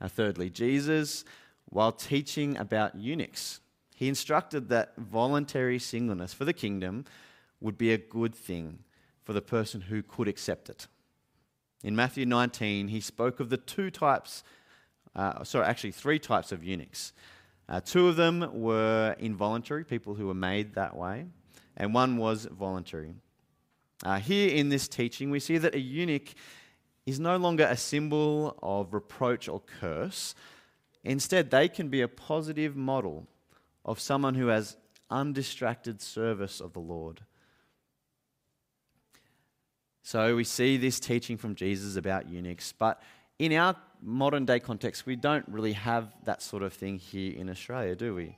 Now, 0.00 0.08
thirdly, 0.08 0.50
Jesus, 0.50 1.24
while 1.66 1.92
teaching 1.92 2.56
about 2.56 2.96
eunuchs, 2.96 3.60
he 3.94 4.08
instructed 4.08 4.68
that 4.68 4.94
voluntary 4.96 5.78
singleness 5.78 6.32
for 6.32 6.44
the 6.44 6.52
kingdom 6.52 7.04
would 7.60 7.76
be 7.76 7.92
a 7.92 7.98
good 7.98 8.34
thing 8.34 8.80
for 9.24 9.32
the 9.32 9.42
person 9.42 9.82
who 9.82 10.02
could 10.02 10.28
accept 10.28 10.70
it. 10.70 10.86
In 11.82 11.96
Matthew 11.96 12.26
19, 12.26 12.88
he 12.88 13.00
spoke 13.00 13.40
of 13.40 13.50
the 13.50 13.56
two 13.56 13.90
types, 13.90 14.42
uh, 15.14 15.44
sorry, 15.44 15.66
actually 15.66 15.92
three 15.92 16.18
types 16.18 16.52
of 16.52 16.64
eunuchs. 16.64 17.12
Uh, 17.68 17.80
two 17.80 18.08
of 18.08 18.16
them 18.16 18.48
were 18.52 19.14
involuntary, 19.18 19.84
people 19.84 20.14
who 20.14 20.26
were 20.26 20.34
made 20.34 20.74
that 20.74 20.96
way, 20.96 21.26
and 21.80 21.94
one 21.94 22.18
was 22.18 22.44
voluntary. 22.44 23.14
Uh, 24.04 24.18
here 24.18 24.54
in 24.54 24.68
this 24.68 24.86
teaching, 24.86 25.30
we 25.30 25.40
see 25.40 25.56
that 25.56 25.74
a 25.74 25.80
eunuch 25.80 26.34
is 27.06 27.18
no 27.18 27.38
longer 27.38 27.64
a 27.64 27.76
symbol 27.76 28.54
of 28.62 28.92
reproach 28.92 29.48
or 29.48 29.60
curse. 29.80 30.34
Instead, 31.04 31.50
they 31.50 31.68
can 31.68 31.88
be 31.88 32.02
a 32.02 32.08
positive 32.08 32.76
model 32.76 33.26
of 33.82 33.98
someone 33.98 34.34
who 34.34 34.48
has 34.48 34.76
undistracted 35.10 36.02
service 36.02 36.60
of 36.60 36.74
the 36.74 36.80
Lord. 36.80 37.22
So 40.02 40.36
we 40.36 40.44
see 40.44 40.76
this 40.76 41.00
teaching 41.00 41.38
from 41.38 41.54
Jesus 41.54 41.96
about 41.96 42.28
eunuchs, 42.28 42.74
but 42.78 43.02
in 43.38 43.54
our 43.54 43.74
modern 44.02 44.44
day 44.44 44.60
context, 44.60 45.06
we 45.06 45.16
don't 45.16 45.48
really 45.48 45.72
have 45.72 46.12
that 46.24 46.42
sort 46.42 46.62
of 46.62 46.74
thing 46.74 46.98
here 46.98 47.34
in 47.34 47.48
Australia, 47.48 47.96
do 47.96 48.14
we? 48.14 48.36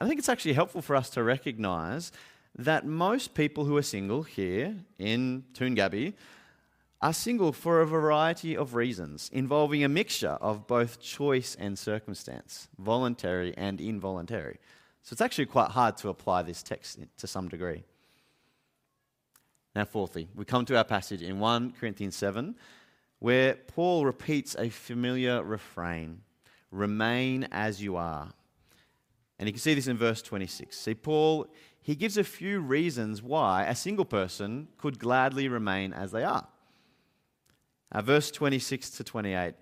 I 0.00 0.08
think 0.08 0.18
it's 0.18 0.30
actually 0.30 0.54
helpful 0.54 0.80
for 0.80 0.96
us 0.96 1.10
to 1.10 1.22
recognize 1.22 2.10
that 2.56 2.86
most 2.86 3.34
people 3.34 3.64
who 3.64 3.76
are 3.76 3.82
single 3.82 4.22
here 4.22 4.76
in 4.98 5.44
Toongabbie 5.54 6.14
are 7.02 7.12
single 7.12 7.52
for 7.52 7.80
a 7.80 7.86
variety 7.86 8.56
of 8.56 8.74
reasons, 8.74 9.28
involving 9.32 9.84
a 9.84 9.88
mixture 9.88 10.38
of 10.40 10.66
both 10.66 11.00
choice 11.00 11.56
and 11.58 11.78
circumstance, 11.78 12.68
voluntary 12.78 13.54
and 13.56 13.80
involuntary. 13.80 14.58
So 15.02 15.12
it's 15.12 15.20
actually 15.20 15.46
quite 15.46 15.70
hard 15.70 15.96
to 15.98 16.08
apply 16.08 16.42
this 16.42 16.62
text 16.62 16.98
to 17.18 17.26
some 17.26 17.48
degree. 17.48 17.84
Now, 19.74 19.84
fourthly, 19.84 20.28
we 20.34 20.44
come 20.44 20.64
to 20.66 20.76
our 20.76 20.84
passage 20.84 21.20
in 21.20 21.40
1 21.40 21.74
Corinthians 21.78 22.16
7, 22.16 22.54
where 23.18 23.54
Paul 23.54 24.06
repeats 24.06 24.54
a 24.58 24.68
familiar 24.68 25.42
refrain 25.42 26.20
remain 26.74 27.46
as 27.52 27.80
you 27.80 27.96
are. 27.96 28.28
And 29.38 29.48
you 29.48 29.52
can 29.52 29.60
see 29.60 29.74
this 29.74 29.86
in 29.86 29.96
verse 29.96 30.22
26. 30.22 30.76
See, 30.76 30.94
Paul 30.94 31.46
he 31.84 31.94
gives 31.94 32.16
a 32.16 32.24
few 32.24 32.60
reasons 32.60 33.22
why 33.22 33.64
a 33.64 33.74
single 33.74 34.06
person 34.06 34.68
could 34.78 34.98
gladly 34.98 35.48
remain 35.48 35.92
as 35.92 36.12
they 36.12 36.24
are. 36.24 36.48
Uh, 37.92 38.00
verse 38.00 38.30
26 38.30 38.88
to 38.88 39.04
28, 39.04 39.52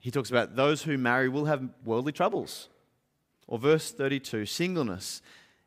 he 0.00 0.10
talks 0.10 0.28
about 0.28 0.56
those 0.56 0.82
who 0.82 0.98
marry 0.98 1.28
will 1.28 1.44
have 1.44 1.68
worldly 1.84 2.10
troubles. 2.10 2.68
Or 3.46 3.60
verse 3.60 3.92
32, 3.92 4.44
singleness, 4.44 5.22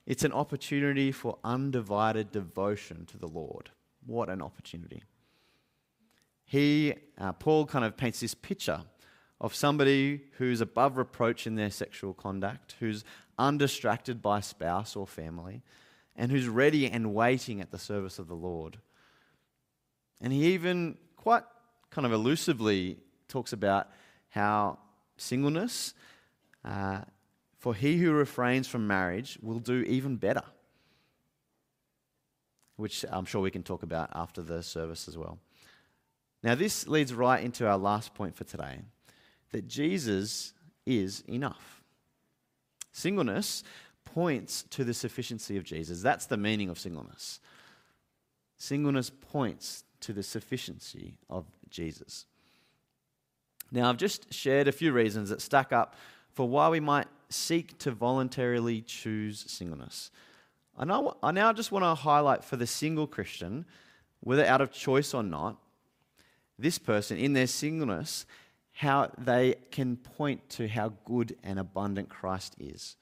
it's 0.05 0.25
an 0.25 0.33
opportunity 0.33 1.13
for 1.13 1.37
undivided 1.45 2.29
devotion 2.29 3.05
to 3.05 3.17
the 3.17 3.29
Lord. 3.29 3.69
What 4.05 4.29
an 4.29 4.41
opportunity. 4.41 5.01
He, 6.43 6.93
uh, 7.17 7.31
Paul, 7.31 7.67
kind 7.67 7.85
of 7.85 7.95
paints 7.95 8.19
this 8.19 8.33
picture 8.33 8.81
of 9.39 9.55
somebody 9.55 10.23
who's 10.39 10.59
above 10.59 10.97
reproach 10.97 11.47
in 11.47 11.55
their 11.55 11.71
sexual 11.71 12.13
conduct, 12.13 12.75
who's 12.81 13.05
undistracted 13.39 14.21
by 14.21 14.41
spouse 14.41 14.97
or 14.97 15.07
family, 15.07 15.63
and 16.15 16.31
who's 16.31 16.47
ready 16.47 16.89
and 16.89 17.13
waiting 17.13 17.61
at 17.61 17.71
the 17.71 17.79
service 17.79 18.19
of 18.19 18.27
the 18.27 18.35
Lord. 18.35 18.77
And 20.21 20.31
he 20.31 20.53
even 20.53 20.97
quite 21.17 21.43
kind 21.89 22.05
of 22.05 22.13
elusively 22.13 22.97
talks 23.27 23.53
about 23.53 23.89
how 24.29 24.79
singleness, 25.17 25.93
uh, 26.63 27.01
for 27.57 27.73
he 27.73 27.97
who 27.97 28.11
refrains 28.11 28.67
from 28.67 28.87
marriage, 28.87 29.37
will 29.41 29.59
do 29.59 29.81
even 29.81 30.17
better, 30.17 30.43
which 32.75 33.05
I'm 33.09 33.25
sure 33.25 33.41
we 33.41 33.51
can 33.51 33.63
talk 33.63 33.83
about 33.83 34.09
after 34.13 34.41
the 34.41 34.61
service 34.61 35.07
as 35.07 35.17
well. 35.17 35.39
Now, 36.43 36.53
this 36.53 36.87
leads 36.87 37.13
right 37.13 37.43
into 37.43 37.67
our 37.67 37.77
last 37.77 38.13
point 38.13 38.35
for 38.35 38.43
today 38.43 38.79
that 39.51 39.67
Jesus 39.67 40.53
is 40.85 41.23
enough. 41.27 41.83
Singleness 42.91 43.63
points 44.05 44.63
to 44.71 44.83
the 44.83 44.93
sufficiency 44.93 45.57
of 45.57 45.63
Jesus. 45.63 46.01
That's 46.01 46.25
the 46.25 46.37
meaning 46.37 46.69
of 46.69 46.79
singleness. 46.79 47.39
Singleness 48.57 49.09
points 49.09 49.83
to 50.01 50.13
the 50.13 50.23
sufficiency 50.23 51.17
of 51.29 51.45
Jesus. 51.69 52.25
Now, 53.71 53.89
I've 53.89 53.97
just 53.97 54.33
shared 54.33 54.67
a 54.67 54.71
few 54.71 54.93
reasons 54.93 55.29
that 55.29 55.41
stack 55.41 55.73
up 55.73 55.95
for 56.31 56.47
why 56.47 56.69
we 56.69 56.79
might 56.79 57.07
seek 57.29 57.77
to 57.79 57.91
voluntarily 57.91 58.81
choose 58.81 59.43
singleness. 59.47 60.11
I 60.77 60.85
now, 60.85 61.17
I 61.23 61.31
now 61.31 61.51
just 61.53 61.71
want 61.71 61.83
to 61.83 61.95
highlight 61.95 62.43
for 62.43 62.55
the 62.55 62.67
single 62.67 63.07
Christian, 63.07 63.65
whether 64.21 64.45
out 64.45 64.61
of 64.61 64.71
choice 64.71 65.13
or 65.13 65.23
not, 65.23 65.57
this 66.57 66.77
person 66.77 67.17
in 67.17 67.33
their 67.33 67.47
singleness, 67.47 68.25
how 68.71 69.09
they 69.17 69.55
can 69.71 69.97
point 69.97 70.49
to 70.49 70.67
how 70.67 70.93
good 71.05 71.35
and 71.43 71.59
abundant 71.59 72.09
Christ 72.09 72.55
is. 72.59 72.97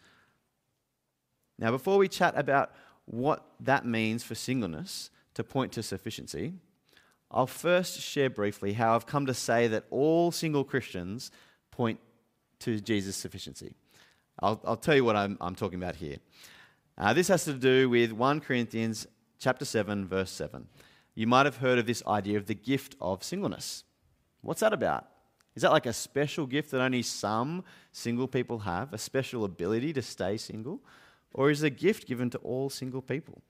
Now, 1.60 1.72
before 1.72 1.98
we 1.98 2.08
chat 2.08 2.34
about 2.38 2.72
what 3.06 3.46
that 3.60 3.86
means 3.86 4.24
for 4.24 4.36
singleness 4.36 5.10
to 5.34 5.44
point 5.44 5.72
to 5.74 5.84
sufficiency, 5.84 6.54
I'll 7.30 7.48
first 7.48 8.00
share 8.00 8.30
briefly 8.30 8.74
how 8.74 8.96
I've 8.96 9.06
come 9.06 9.26
to 9.26 9.34
say 9.34 9.68
that 9.68 9.86
all 9.90 10.32
single 10.32 10.64
Christians 10.64 11.32
point 11.72 12.00
to 12.60 12.80
Jesus' 12.80 13.16
sufficiency. 13.16 13.74
I'll, 14.40 14.62
I'll 14.66 14.78
tell 14.78 14.96
you 14.96 15.04
what 15.04 15.16
I'm, 15.16 15.38
I'm 15.42 15.56
talking 15.56 15.82
about 15.82 15.96
here. 15.96 16.18
Uh, 16.98 17.14
this 17.14 17.28
has 17.28 17.44
to 17.46 17.54
do 17.54 17.90
with 17.90 18.12
1 18.12 18.40
Corinthians 18.42 19.08
chapter 19.40 19.66
7, 19.66 20.08
verse 20.08 20.32
7. 20.32 20.68
You 21.16 21.28
might 21.28 21.46
have 21.46 21.58
heard 21.58 21.80
of 21.80 21.86
this 21.86 22.04
idea 22.08 22.38
of 22.38 22.46
the 22.46 22.54
gift 22.54 22.96
of 23.02 23.24
singleness. 23.24 23.84
What's 24.42 24.62
that 24.62 24.74
about? 24.74 25.08
Is 25.56 25.62
that 25.62 25.72
like 25.72 25.86
a 25.86 25.94
special 25.94 26.46
gift 26.46 26.72
that 26.72 26.82
only 26.82 27.02
some 27.02 27.64
single 27.92 28.28
people 28.28 28.60
have, 28.60 28.94
a 28.94 28.98
special 28.98 29.44
ability 29.44 29.94
to 29.94 30.02
stay 30.02 30.38
single? 30.38 30.82
Or 31.34 31.50
is 31.50 31.64
a 31.64 31.70
gift 31.70 32.08
given 32.08 32.30
to 32.32 32.38
all 32.40 32.70
single 32.70 33.02
people? 33.02 33.42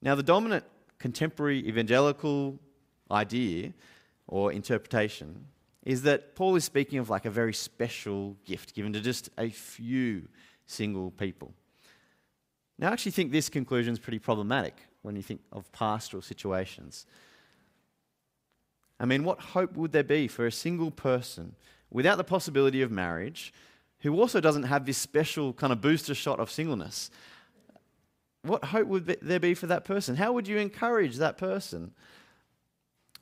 Now, 0.00 0.14
the 0.14 0.22
dominant 0.22 0.64
contemporary 0.98 1.66
evangelical 1.66 2.58
idea 3.10 3.72
or 4.26 4.52
interpretation 4.52 5.46
is 5.84 6.02
that 6.02 6.34
Paul 6.36 6.54
is 6.54 6.64
speaking 6.64 6.98
of 6.98 7.10
like 7.10 7.24
a 7.24 7.30
very 7.30 7.52
special 7.52 8.36
gift 8.44 8.74
given 8.74 8.92
to 8.92 9.00
just 9.00 9.30
a 9.36 9.50
few 9.50 10.28
single 10.66 11.10
people. 11.10 11.52
Now, 12.78 12.90
I 12.90 12.92
actually 12.92 13.12
think 13.12 13.32
this 13.32 13.48
conclusion 13.48 13.92
is 13.92 13.98
pretty 13.98 14.18
problematic 14.18 14.76
when 15.02 15.16
you 15.16 15.22
think 15.22 15.40
of 15.52 15.70
pastoral 15.72 16.22
situations. 16.22 17.06
I 18.98 19.04
mean, 19.04 19.24
what 19.24 19.40
hope 19.40 19.76
would 19.76 19.92
there 19.92 20.04
be 20.04 20.28
for 20.28 20.46
a 20.46 20.52
single 20.52 20.92
person 20.92 21.56
without 21.90 22.16
the 22.16 22.24
possibility 22.24 22.82
of 22.82 22.90
marriage 22.90 23.52
who 24.02 24.18
also 24.20 24.40
doesn't 24.40 24.64
have 24.64 24.84
this 24.84 24.98
special 24.98 25.52
kind 25.52 25.72
of 25.72 25.80
booster 25.80 26.14
shot 26.14 26.40
of 26.40 26.50
singleness? 26.50 27.10
What 28.42 28.64
hope 28.64 28.88
would 28.88 29.06
there 29.22 29.40
be 29.40 29.54
for 29.54 29.66
that 29.66 29.84
person? 29.84 30.16
How 30.16 30.32
would 30.32 30.48
you 30.48 30.58
encourage 30.58 31.16
that 31.16 31.38
person? 31.38 31.92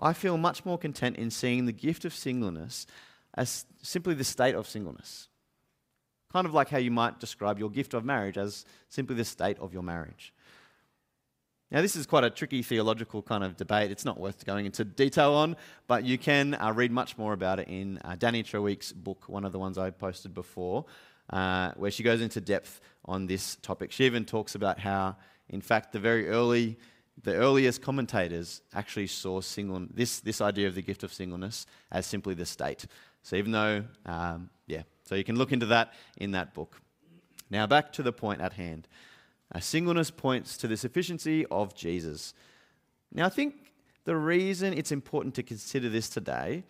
I 0.01 0.15
feel 0.15 0.39
much 0.39 0.65
more 0.65 0.79
content 0.79 1.17
in 1.17 1.31
seeing 1.31 1.67
the 1.67 1.73
gift 1.73 2.07
of 2.07 2.15
singleness 2.15 2.87
as 3.35 3.67
simply 3.83 4.15
the 4.15 4.25
state 4.25 4.55
of 4.55 4.67
singleness. 4.67 5.29
Kind 6.33 6.47
of 6.47 6.55
like 6.55 6.71
how 6.71 6.79
you 6.79 6.91
might 6.91 7.21
describe 7.21 7.59
your 7.59 7.71
gift 7.71 7.93
of 7.93 8.05
marriage 8.05 8.39
as 8.39 8.65
simply 8.89 9.17
the 9.17 9.25
state 9.25 9.59
of 9.59 9.75
your 9.75 9.83
marriage. 9.83 10.33
Now, 11.73 11.83
this 11.83 11.95
is 11.95 12.05
quite 12.05 12.25
a 12.25 12.31
tricky 12.31 12.63
theological 12.63 13.23
kind 13.23 13.45
of 13.45 13.57
debate. 13.57 13.93
It's 13.93 14.05
not 14.05 14.19
worth 14.19 14.45
going 14.45 14.67
into 14.67 14.85
detail 14.85 15.35
on, 15.35 15.57
but 15.87 16.03
you 16.03 16.19
can 16.19 16.55
uh, 16.55 16.73
read 16.73 16.91
much 16.91 17.17
more 17.17 17.33
about 17.33 17.61
it 17.61 17.69
in 17.69 17.99
uh, 18.05 18.17
Dani 18.17 18.43
Treweek's 18.43 18.93
book, 18.93 19.29
one 19.29 19.45
of 19.45 19.53
the 19.53 19.59
ones 19.61 19.79
I 19.79 19.91
posted 19.91 20.35
before, 20.35 20.87
uh, 21.31 21.71
where 21.77 21.93
she 21.93 22.03
goes 22.03 22.21
into 22.21 22.41
depth 22.41 22.81
on 23.05 23.29
this 23.29 23.55
topic. 23.63 23.93
She 23.93 24.05
even 24.05 24.25
talks 24.25 24.57
about 24.57 24.81
how, 24.81 25.17
in 25.49 25.61
fact, 25.61 25.93
the 25.93 26.01
very 26.01 26.29
early, 26.29 26.77
the 27.23 27.35
earliest 27.35 27.81
commentators 27.83 28.63
actually 28.75 29.07
saw 29.07 29.41
single, 29.41 29.87
this, 29.95 30.19
this 30.19 30.41
idea 30.41 30.67
of 30.67 30.75
the 30.75 30.83
gift 30.83 31.05
of 31.05 31.13
singleness 31.13 31.67
as 31.93 32.05
simply 32.05 32.35
the 32.35 32.47
state. 32.47 32.87
So 33.23 33.37
even 33.37 33.53
though, 33.53 33.85
um, 34.07 34.51
yeah, 34.67 34.83
so 35.05 35.15
you 35.15 35.23
can 35.23 35.37
look 35.37 35.53
into 35.53 35.67
that 35.67 35.93
in 36.17 36.33
that 36.33 36.53
book. 36.53 36.81
Now, 37.49 37.69
back 37.69 37.93
to 37.93 38.03
the 38.03 38.13
point 38.13 38.41
at 38.41 38.55
hand. 38.55 38.89
Uh, 39.53 39.59
singleness 39.59 40.11
points 40.11 40.57
to 40.57 40.69
the 40.69 40.77
sufficiency 40.77 41.45
of 41.47 41.75
Jesus. 41.75 42.35
Now, 43.13 43.27
I 43.27 43.31
think 43.31 43.73
the 44.05 44.17
reason 44.17 44.73
it's 44.73 44.93
important 44.93 45.35
to 45.35 45.43
consider 45.43 45.89
this 45.89 46.09
today 46.09 46.65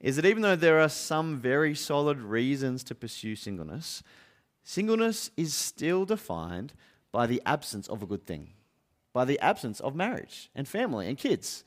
is 0.00 0.16
that 0.16 0.24
even 0.26 0.42
though 0.42 0.56
there 0.56 0.80
are 0.80 0.88
some 0.88 1.38
very 1.38 1.74
solid 1.74 2.20
reasons 2.20 2.82
to 2.84 2.94
pursue 2.94 3.36
singleness, 3.36 4.02
singleness 4.62 5.30
is 5.36 5.54
still 5.54 6.04
defined 6.04 6.72
by 7.12 7.26
the 7.26 7.40
absence 7.46 7.88
of 7.88 8.02
a 8.02 8.06
good 8.06 8.26
thing, 8.26 8.50
by 9.12 9.24
the 9.24 9.38
absence 9.40 9.80
of 9.80 9.94
marriage 9.94 10.50
and 10.54 10.66
family 10.66 11.08
and 11.08 11.16
kids. 11.16 11.62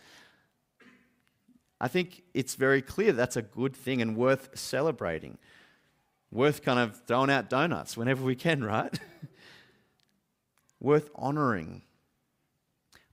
I 1.80 1.88
think 1.88 2.24
it's 2.34 2.56
very 2.56 2.82
clear 2.82 3.12
that's 3.12 3.38
a 3.38 3.42
good 3.42 3.76
thing 3.76 4.02
and 4.02 4.18
worth 4.18 4.50
celebrating, 4.58 5.38
worth 6.32 6.64
kind 6.64 6.80
of 6.80 7.00
throwing 7.06 7.30
out 7.30 7.50
donuts 7.50 7.96
whenever 7.96 8.24
we 8.24 8.36
can, 8.36 8.64
right? 8.64 9.00
worth 10.80 11.10
honouring. 11.16 11.82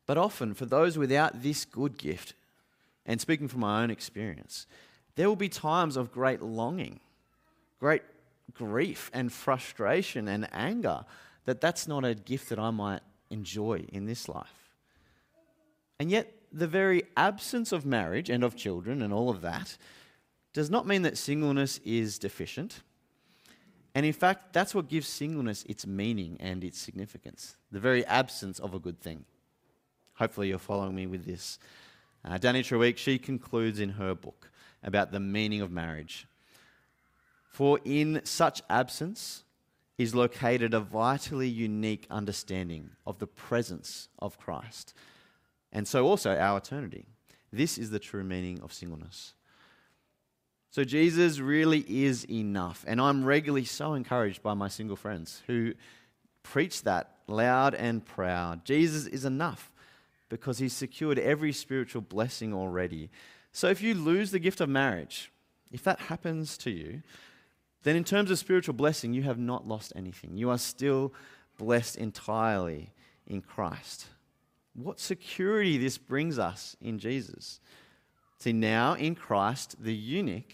But 0.06 0.18
often, 0.18 0.54
for 0.54 0.66
those 0.66 0.98
without 0.98 1.42
this 1.42 1.64
good 1.64 1.96
gift, 1.96 2.34
and 3.06 3.20
speaking 3.20 3.48
from 3.48 3.60
my 3.60 3.82
own 3.82 3.90
experience, 3.90 4.66
there 5.16 5.28
will 5.28 5.36
be 5.36 5.48
times 5.48 5.96
of 5.96 6.12
great 6.12 6.42
longing, 6.42 7.00
great 7.78 8.02
grief 8.52 9.10
and 9.14 9.32
frustration 9.32 10.28
and 10.28 10.48
anger 10.52 11.04
that 11.44 11.60
that's 11.60 11.88
not 11.88 12.04
a 12.04 12.14
gift 12.14 12.48
that 12.48 12.58
I 12.58 12.70
might 12.70 13.00
enjoy 13.30 13.84
in 13.92 14.06
this 14.06 14.28
life. 14.28 14.70
And 15.98 16.10
yet, 16.10 16.32
the 16.52 16.66
very 16.66 17.02
absence 17.16 17.72
of 17.72 17.84
marriage 17.84 18.30
and 18.30 18.44
of 18.44 18.56
children 18.56 19.02
and 19.02 19.12
all 19.12 19.28
of 19.28 19.40
that 19.42 19.76
does 20.52 20.70
not 20.70 20.86
mean 20.86 21.02
that 21.02 21.18
singleness 21.18 21.80
is 21.84 22.18
deficient. 22.18 22.80
And 23.94 24.04
in 24.04 24.12
fact, 24.12 24.52
that's 24.52 24.74
what 24.74 24.88
gives 24.88 25.06
singleness 25.06 25.62
its 25.68 25.86
meaning 25.86 26.36
and 26.40 26.64
its 26.64 26.78
significance 26.78 27.56
the 27.70 27.80
very 27.80 28.04
absence 28.06 28.58
of 28.58 28.74
a 28.74 28.78
good 28.78 29.00
thing. 29.00 29.24
Hopefully, 30.14 30.48
you're 30.48 30.58
following 30.58 30.94
me 30.94 31.06
with 31.06 31.24
this. 31.24 31.58
Uh, 32.24 32.38
Dani 32.38 32.60
Treweek, 32.60 32.96
she 32.96 33.18
concludes 33.18 33.80
in 33.80 33.90
her 33.90 34.14
book 34.14 34.50
about 34.82 35.12
the 35.12 35.20
meaning 35.20 35.60
of 35.60 35.70
marriage. 35.70 36.26
For 37.48 37.78
in 37.84 38.20
such 38.24 38.62
absence 38.68 39.44
is 39.98 40.14
located 40.14 40.74
a 40.74 40.80
vitally 40.80 41.48
unique 41.48 42.06
understanding 42.10 42.90
of 43.06 43.18
the 43.18 43.26
presence 43.26 44.08
of 44.18 44.38
Christ, 44.38 44.94
and 45.72 45.86
so 45.86 46.06
also 46.06 46.36
our 46.36 46.58
eternity. 46.58 47.06
This 47.52 47.78
is 47.78 47.90
the 47.90 48.00
true 48.00 48.24
meaning 48.24 48.60
of 48.60 48.72
singleness. 48.72 49.34
So 50.74 50.82
Jesus 50.82 51.38
really 51.38 51.84
is 51.88 52.28
enough. 52.28 52.84
And 52.88 53.00
I'm 53.00 53.24
regularly 53.24 53.64
so 53.64 53.94
encouraged 53.94 54.42
by 54.42 54.54
my 54.54 54.66
single 54.66 54.96
friends 54.96 55.40
who 55.46 55.74
preach 56.42 56.82
that 56.82 57.18
loud 57.28 57.76
and 57.76 58.04
proud. 58.04 58.64
Jesus 58.64 59.06
is 59.06 59.24
enough 59.24 59.70
because 60.28 60.58
he's 60.58 60.72
secured 60.72 61.16
every 61.16 61.52
spiritual 61.52 62.02
blessing 62.02 62.52
already. 62.52 63.08
So 63.52 63.68
if 63.68 63.82
you 63.82 63.94
lose 63.94 64.32
the 64.32 64.40
gift 64.40 64.60
of 64.60 64.68
marriage, 64.68 65.30
if 65.70 65.84
that 65.84 66.00
happens 66.00 66.58
to 66.58 66.72
you, 66.72 67.02
then 67.84 67.94
in 67.94 68.02
terms 68.02 68.32
of 68.32 68.40
spiritual 68.40 68.74
blessing, 68.74 69.14
you 69.14 69.22
have 69.22 69.38
not 69.38 69.68
lost 69.68 69.92
anything. 69.94 70.36
You 70.36 70.50
are 70.50 70.58
still 70.58 71.12
blessed 71.56 71.94
entirely 71.98 72.90
in 73.28 73.42
Christ. 73.42 74.06
What 74.74 74.98
security 74.98 75.78
this 75.78 75.98
brings 75.98 76.36
us 76.36 76.74
in 76.80 76.98
Jesus. 76.98 77.60
See, 78.38 78.52
now 78.52 78.94
in 78.94 79.14
Christ, 79.14 79.76
the 79.82 79.94
eunuch 79.94 80.52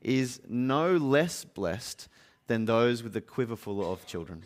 is 0.00 0.40
no 0.48 0.96
less 0.96 1.44
blessed 1.44 2.08
than 2.46 2.64
those 2.64 3.02
with 3.02 3.12
the 3.12 3.20
quiver 3.20 3.56
full 3.56 3.92
of 3.92 4.06
children. 4.06 4.44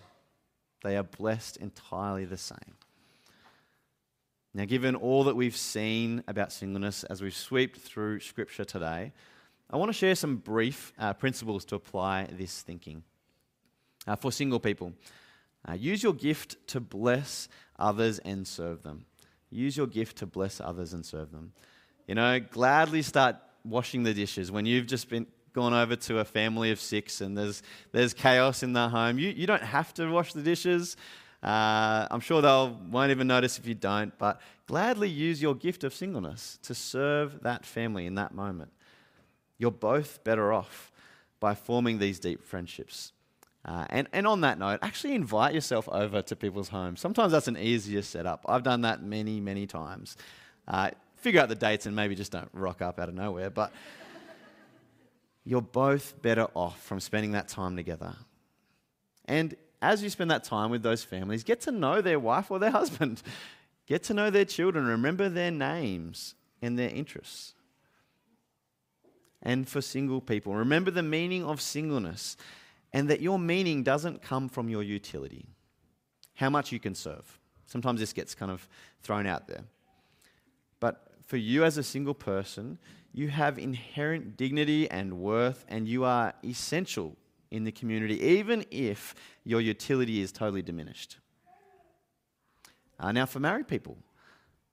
They 0.82 0.96
are 0.96 1.02
blessed 1.02 1.58
entirely 1.58 2.24
the 2.24 2.38
same. 2.38 2.76
Now, 4.52 4.64
given 4.64 4.96
all 4.96 5.24
that 5.24 5.36
we've 5.36 5.56
seen 5.56 6.24
about 6.26 6.52
singleness 6.52 7.04
as 7.04 7.22
we've 7.22 7.34
swept 7.34 7.76
through 7.76 8.20
Scripture 8.20 8.64
today, 8.64 9.12
I 9.70 9.76
want 9.76 9.90
to 9.90 9.96
share 9.96 10.16
some 10.16 10.36
brief 10.36 10.92
uh, 10.98 11.12
principles 11.12 11.64
to 11.66 11.76
apply 11.76 12.26
this 12.32 12.62
thinking. 12.62 13.04
Uh, 14.06 14.16
for 14.16 14.32
single 14.32 14.58
people, 14.58 14.92
uh, 15.68 15.74
use 15.74 16.02
your 16.02 16.14
gift 16.14 16.56
to 16.68 16.80
bless 16.80 17.48
others 17.78 18.18
and 18.20 18.46
serve 18.48 18.82
them. 18.82 19.04
Use 19.50 19.76
your 19.76 19.86
gift 19.86 20.16
to 20.18 20.26
bless 20.26 20.60
others 20.60 20.92
and 20.92 21.06
serve 21.06 21.30
them. 21.30 21.52
You 22.10 22.16
know, 22.16 22.40
gladly 22.40 23.02
start 23.02 23.36
washing 23.64 24.02
the 24.02 24.12
dishes 24.12 24.50
when 24.50 24.66
you've 24.66 24.88
just 24.88 25.08
been 25.08 25.28
gone 25.52 25.72
over 25.72 25.94
to 25.94 26.18
a 26.18 26.24
family 26.24 26.72
of 26.72 26.80
six 26.80 27.20
and 27.20 27.38
there's, 27.38 27.62
there's 27.92 28.14
chaos 28.14 28.64
in 28.64 28.72
the 28.72 28.88
home. 28.88 29.16
You, 29.16 29.28
you 29.28 29.46
don't 29.46 29.62
have 29.62 29.94
to 29.94 30.10
wash 30.10 30.32
the 30.32 30.42
dishes. 30.42 30.96
Uh, 31.40 32.08
I'm 32.10 32.18
sure 32.18 32.42
they 32.42 32.74
won't 32.90 33.12
even 33.12 33.28
notice 33.28 33.60
if 33.60 33.66
you 33.68 33.76
don't, 33.76 34.12
but 34.18 34.40
gladly 34.66 35.08
use 35.08 35.40
your 35.40 35.54
gift 35.54 35.84
of 35.84 35.94
singleness 35.94 36.58
to 36.64 36.74
serve 36.74 37.44
that 37.44 37.64
family 37.64 38.06
in 38.06 38.16
that 38.16 38.34
moment. 38.34 38.72
You're 39.58 39.70
both 39.70 40.24
better 40.24 40.52
off 40.52 40.90
by 41.38 41.54
forming 41.54 42.00
these 42.00 42.18
deep 42.18 42.42
friendships. 42.42 43.12
Uh, 43.64 43.84
and, 43.88 44.08
and 44.12 44.26
on 44.26 44.40
that 44.40 44.58
note, 44.58 44.80
actually 44.82 45.14
invite 45.14 45.54
yourself 45.54 45.88
over 45.88 46.22
to 46.22 46.34
people's 46.34 46.70
homes. 46.70 46.98
Sometimes 47.00 47.30
that's 47.30 47.46
an 47.46 47.56
easier 47.56 48.02
setup. 48.02 48.44
I've 48.48 48.64
done 48.64 48.80
that 48.80 49.00
many, 49.00 49.38
many 49.38 49.68
times. 49.68 50.16
Uh, 50.66 50.90
figure 51.20 51.40
out 51.40 51.48
the 51.48 51.54
dates 51.54 51.86
and 51.86 51.94
maybe 51.94 52.14
just 52.14 52.32
don't 52.32 52.48
rock 52.52 52.82
up 52.82 52.98
out 52.98 53.08
of 53.08 53.14
nowhere. 53.14 53.50
But 53.50 53.72
you're 55.44 55.62
both 55.62 56.20
better 56.22 56.48
off 56.54 56.82
from 56.82 57.00
spending 57.00 57.32
that 57.32 57.48
time 57.48 57.76
together. 57.76 58.14
And 59.26 59.54
as 59.82 60.02
you 60.02 60.10
spend 60.10 60.30
that 60.30 60.44
time 60.44 60.70
with 60.70 60.82
those 60.82 61.04
families, 61.04 61.44
get 61.44 61.60
to 61.62 61.72
know 61.72 62.00
their 62.00 62.18
wife 62.18 62.50
or 62.50 62.58
their 62.58 62.70
husband. 62.80 63.22
Get 63.86 64.02
to 64.04 64.14
know 64.14 64.30
their 64.30 64.44
children. 64.44 64.86
Remember 64.86 65.28
their 65.28 65.50
names 65.50 66.34
and 66.62 66.78
their 66.78 66.90
interests. 66.90 67.54
And 69.42 69.68
for 69.68 69.80
single 69.80 70.20
people, 70.20 70.54
remember 70.54 70.90
the 70.90 71.02
meaning 71.02 71.44
of 71.44 71.60
singleness 71.60 72.36
and 72.92 73.08
that 73.08 73.20
your 73.20 73.38
meaning 73.38 73.82
doesn't 73.82 74.20
come 74.20 74.48
from 74.48 74.68
your 74.68 74.82
utility, 74.82 75.46
how 76.34 76.50
much 76.50 76.72
you 76.72 76.80
can 76.80 76.94
serve. 76.94 77.38
Sometimes 77.66 78.00
this 78.00 78.12
gets 78.12 78.34
kind 78.34 78.50
of 78.50 78.68
thrown 79.02 79.26
out 79.26 79.46
there. 79.46 79.64
For 81.30 81.36
you 81.36 81.62
as 81.62 81.78
a 81.78 81.84
single 81.84 82.12
person, 82.12 82.80
you 83.12 83.28
have 83.28 83.56
inherent 83.56 84.36
dignity 84.36 84.90
and 84.90 85.20
worth, 85.20 85.64
and 85.68 85.86
you 85.86 86.02
are 86.02 86.34
essential 86.42 87.16
in 87.52 87.62
the 87.62 87.70
community, 87.70 88.20
even 88.20 88.64
if 88.72 89.14
your 89.44 89.60
utility 89.60 90.22
is 90.22 90.32
totally 90.32 90.62
diminished. 90.62 91.18
Uh, 92.98 93.12
now, 93.12 93.26
for 93.26 93.38
married 93.38 93.68
people, 93.68 93.96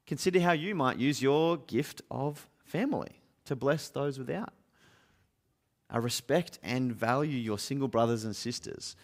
consider 0.07 0.39
how 0.39 0.53
you 0.53 0.73
might 0.73 0.97
use 0.97 1.21
your 1.21 1.57
gift 1.57 2.01
of 2.09 2.49
family 2.65 3.21
to 3.45 3.55
bless 3.55 3.89
those 3.89 4.17
without. 4.17 4.51
Uh, 5.93 5.99
respect 5.99 6.57
and 6.63 6.91
value 6.91 7.37
your 7.37 7.59
single 7.59 7.87
brothers 7.87 8.23
and 8.23 8.35
sisters. 8.35 8.95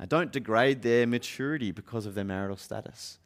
Uh, 0.00 0.06
don't 0.06 0.32
degrade 0.32 0.80
their 0.80 1.06
maturity 1.06 1.72
because 1.72 2.06
of 2.06 2.14
their 2.14 2.24
marital 2.24 2.56
status. 2.56 3.18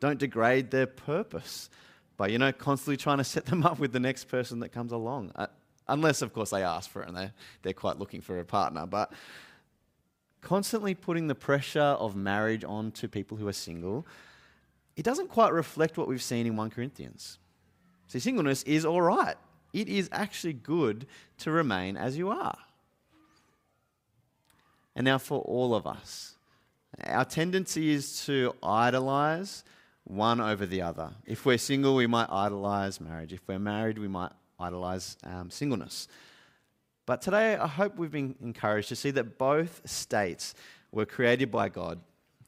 Don't 0.00 0.18
degrade 0.18 0.72
their 0.72 0.88
purpose 0.88 1.70
by, 2.16 2.28
you 2.28 2.38
know, 2.38 2.52
constantly 2.52 2.96
trying 2.96 3.18
to 3.18 3.24
set 3.24 3.46
them 3.46 3.64
up 3.64 3.78
with 3.78 3.92
the 3.92 4.00
next 4.00 4.24
person 4.24 4.60
that 4.60 4.70
comes 4.70 4.92
along. 4.92 5.32
Uh, 5.34 5.46
unless, 5.88 6.22
of 6.22 6.32
course, 6.32 6.50
they 6.50 6.62
ask 6.62 6.90
for 6.90 7.02
it 7.02 7.08
and 7.08 7.16
they, 7.16 7.30
they're 7.62 7.72
quite 7.72 7.98
looking 7.98 8.20
for 8.20 8.38
a 8.38 8.44
partner. 8.44 8.86
But 8.86 9.12
constantly 10.40 10.94
putting 10.94 11.26
the 11.26 11.34
pressure 11.34 11.80
of 11.80 12.14
marriage 12.14 12.64
onto 12.64 13.08
people 13.08 13.36
who 13.36 13.48
are 13.48 13.52
single, 13.52 14.06
it 14.96 15.04
doesn't 15.04 15.28
quite 15.28 15.52
reflect 15.52 15.98
what 15.98 16.06
we've 16.06 16.22
seen 16.22 16.46
in 16.46 16.56
1 16.56 16.70
Corinthians. 16.70 17.38
See, 18.06 18.20
singleness 18.20 18.62
is 18.62 18.84
all 18.84 19.02
right. 19.02 19.36
It 19.72 19.88
is 19.88 20.08
actually 20.12 20.52
good 20.52 21.06
to 21.38 21.50
remain 21.50 21.96
as 21.96 22.16
you 22.16 22.30
are. 22.30 22.56
And 24.94 25.04
now, 25.04 25.18
for 25.18 25.40
all 25.40 25.74
of 25.74 25.86
us, 25.86 26.36
our 27.02 27.24
tendency 27.24 27.90
is 27.90 28.24
to 28.26 28.54
idolize 28.62 29.64
one 30.04 30.40
over 30.40 30.66
the 30.66 30.82
other. 30.82 31.10
If 31.26 31.46
we're 31.46 31.58
single, 31.58 31.94
we 31.94 32.06
might 32.06 32.28
idolize 32.30 33.00
marriage. 33.00 33.32
If 33.32 33.40
we're 33.48 33.58
married, 33.58 33.98
we 33.98 34.08
might 34.08 34.32
idolize 34.58 35.16
um, 35.24 35.50
singleness. 35.50 36.08
But 37.06 37.20
today, 37.20 37.56
I 37.56 37.66
hope 37.66 37.96
we've 37.96 38.10
been 38.10 38.34
encouraged 38.42 38.88
to 38.90 38.96
see 38.96 39.10
that 39.12 39.38
both 39.38 39.82
states 39.84 40.54
were 40.92 41.06
created 41.06 41.50
by 41.50 41.68
God 41.68 42.00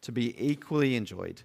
to 0.02 0.12
be 0.12 0.34
equally 0.38 0.96
enjoyed, 0.96 1.42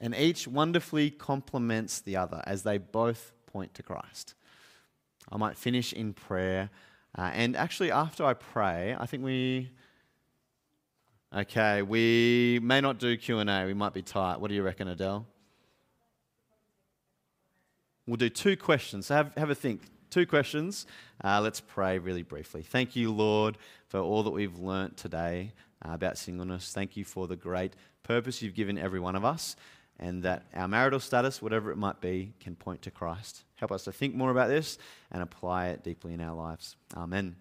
and 0.00 0.14
each 0.14 0.48
wonderfully 0.48 1.10
complements 1.10 2.00
the 2.00 2.16
other 2.16 2.42
as 2.46 2.62
they 2.62 2.78
both 2.78 3.32
point 3.46 3.72
to 3.74 3.82
Christ. 3.82 4.34
I 5.30 5.36
might 5.36 5.56
finish 5.56 5.92
in 5.92 6.12
prayer, 6.12 6.70
uh, 7.16 7.30
and 7.32 7.56
actually, 7.56 7.90
after 7.90 8.24
I 8.24 8.34
pray, 8.34 8.96
I 8.98 9.06
think 9.06 9.22
we. 9.22 9.70
Okay, 11.34 11.82
we 11.82 12.60
may 12.62 12.80
not 12.80 12.98
do 12.98 13.16
Q 13.16 13.40
and 13.40 13.50
A. 13.50 13.64
We 13.66 13.74
might 13.74 13.92
be 13.92 14.02
tight. 14.02 14.38
What 14.38 14.48
do 14.48 14.54
you 14.54 14.62
reckon, 14.62 14.86
Adele? 14.86 15.26
We'll 18.06 18.16
do 18.16 18.28
two 18.28 18.56
questions. 18.56 19.06
So 19.06 19.14
have, 19.14 19.34
have 19.36 19.50
a 19.50 19.54
think. 19.54 19.82
Two 20.10 20.26
questions. 20.26 20.86
Uh, 21.24 21.40
let's 21.40 21.60
pray 21.60 21.98
really 21.98 22.22
briefly. 22.22 22.62
Thank 22.62 22.94
you, 22.94 23.10
Lord, 23.10 23.58
for 23.88 23.98
all 23.98 24.22
that 24.22 24.30
we've 24.30 24.56
learnt 24.60 24.96
today 24.96 25.52
uh, 25.84 25.92
about 25.92 26.18
singleness. 26.18 26.72
Thank 26.72 26.96
you 26.96 27.04
for 27.04 27.26
the 27.26 27.34
great 27.34 27.74
purpose 28.04 28.40
you've 28.40 28.54
given 28.54 28.78
every 28.78 29.00
one 29.00 29.16
of 29.16 29.24
us, 29.24 29.56
and 29.98 30.22
that 30.22 30.44
our 30.54 30.68
marital 30.68 31.00
status, 31.00 31.42
whatever 31.42 31.72
it 31.72 31.78
might 31.78 32.00
be, 32.00 32.32
can 32.38 32.54
point 32.54 32.82
to 32.82 32.92
Christ. 32.92 33.42
Help 33.56 33.72
us 33.72 33.82
to 33.84 33.92
think 33.92 34.14
more 34.14 34.30
about 34.30 34.48
this 34.48 34.78
and 35.10 35.20
apply 35.20 35.68
it 35.68 35.82
deeply 35.82 36.12
in 36.12 36.20
our 36.20 36.36
lives. 36.36 36.76
Amen. 36.96 37.34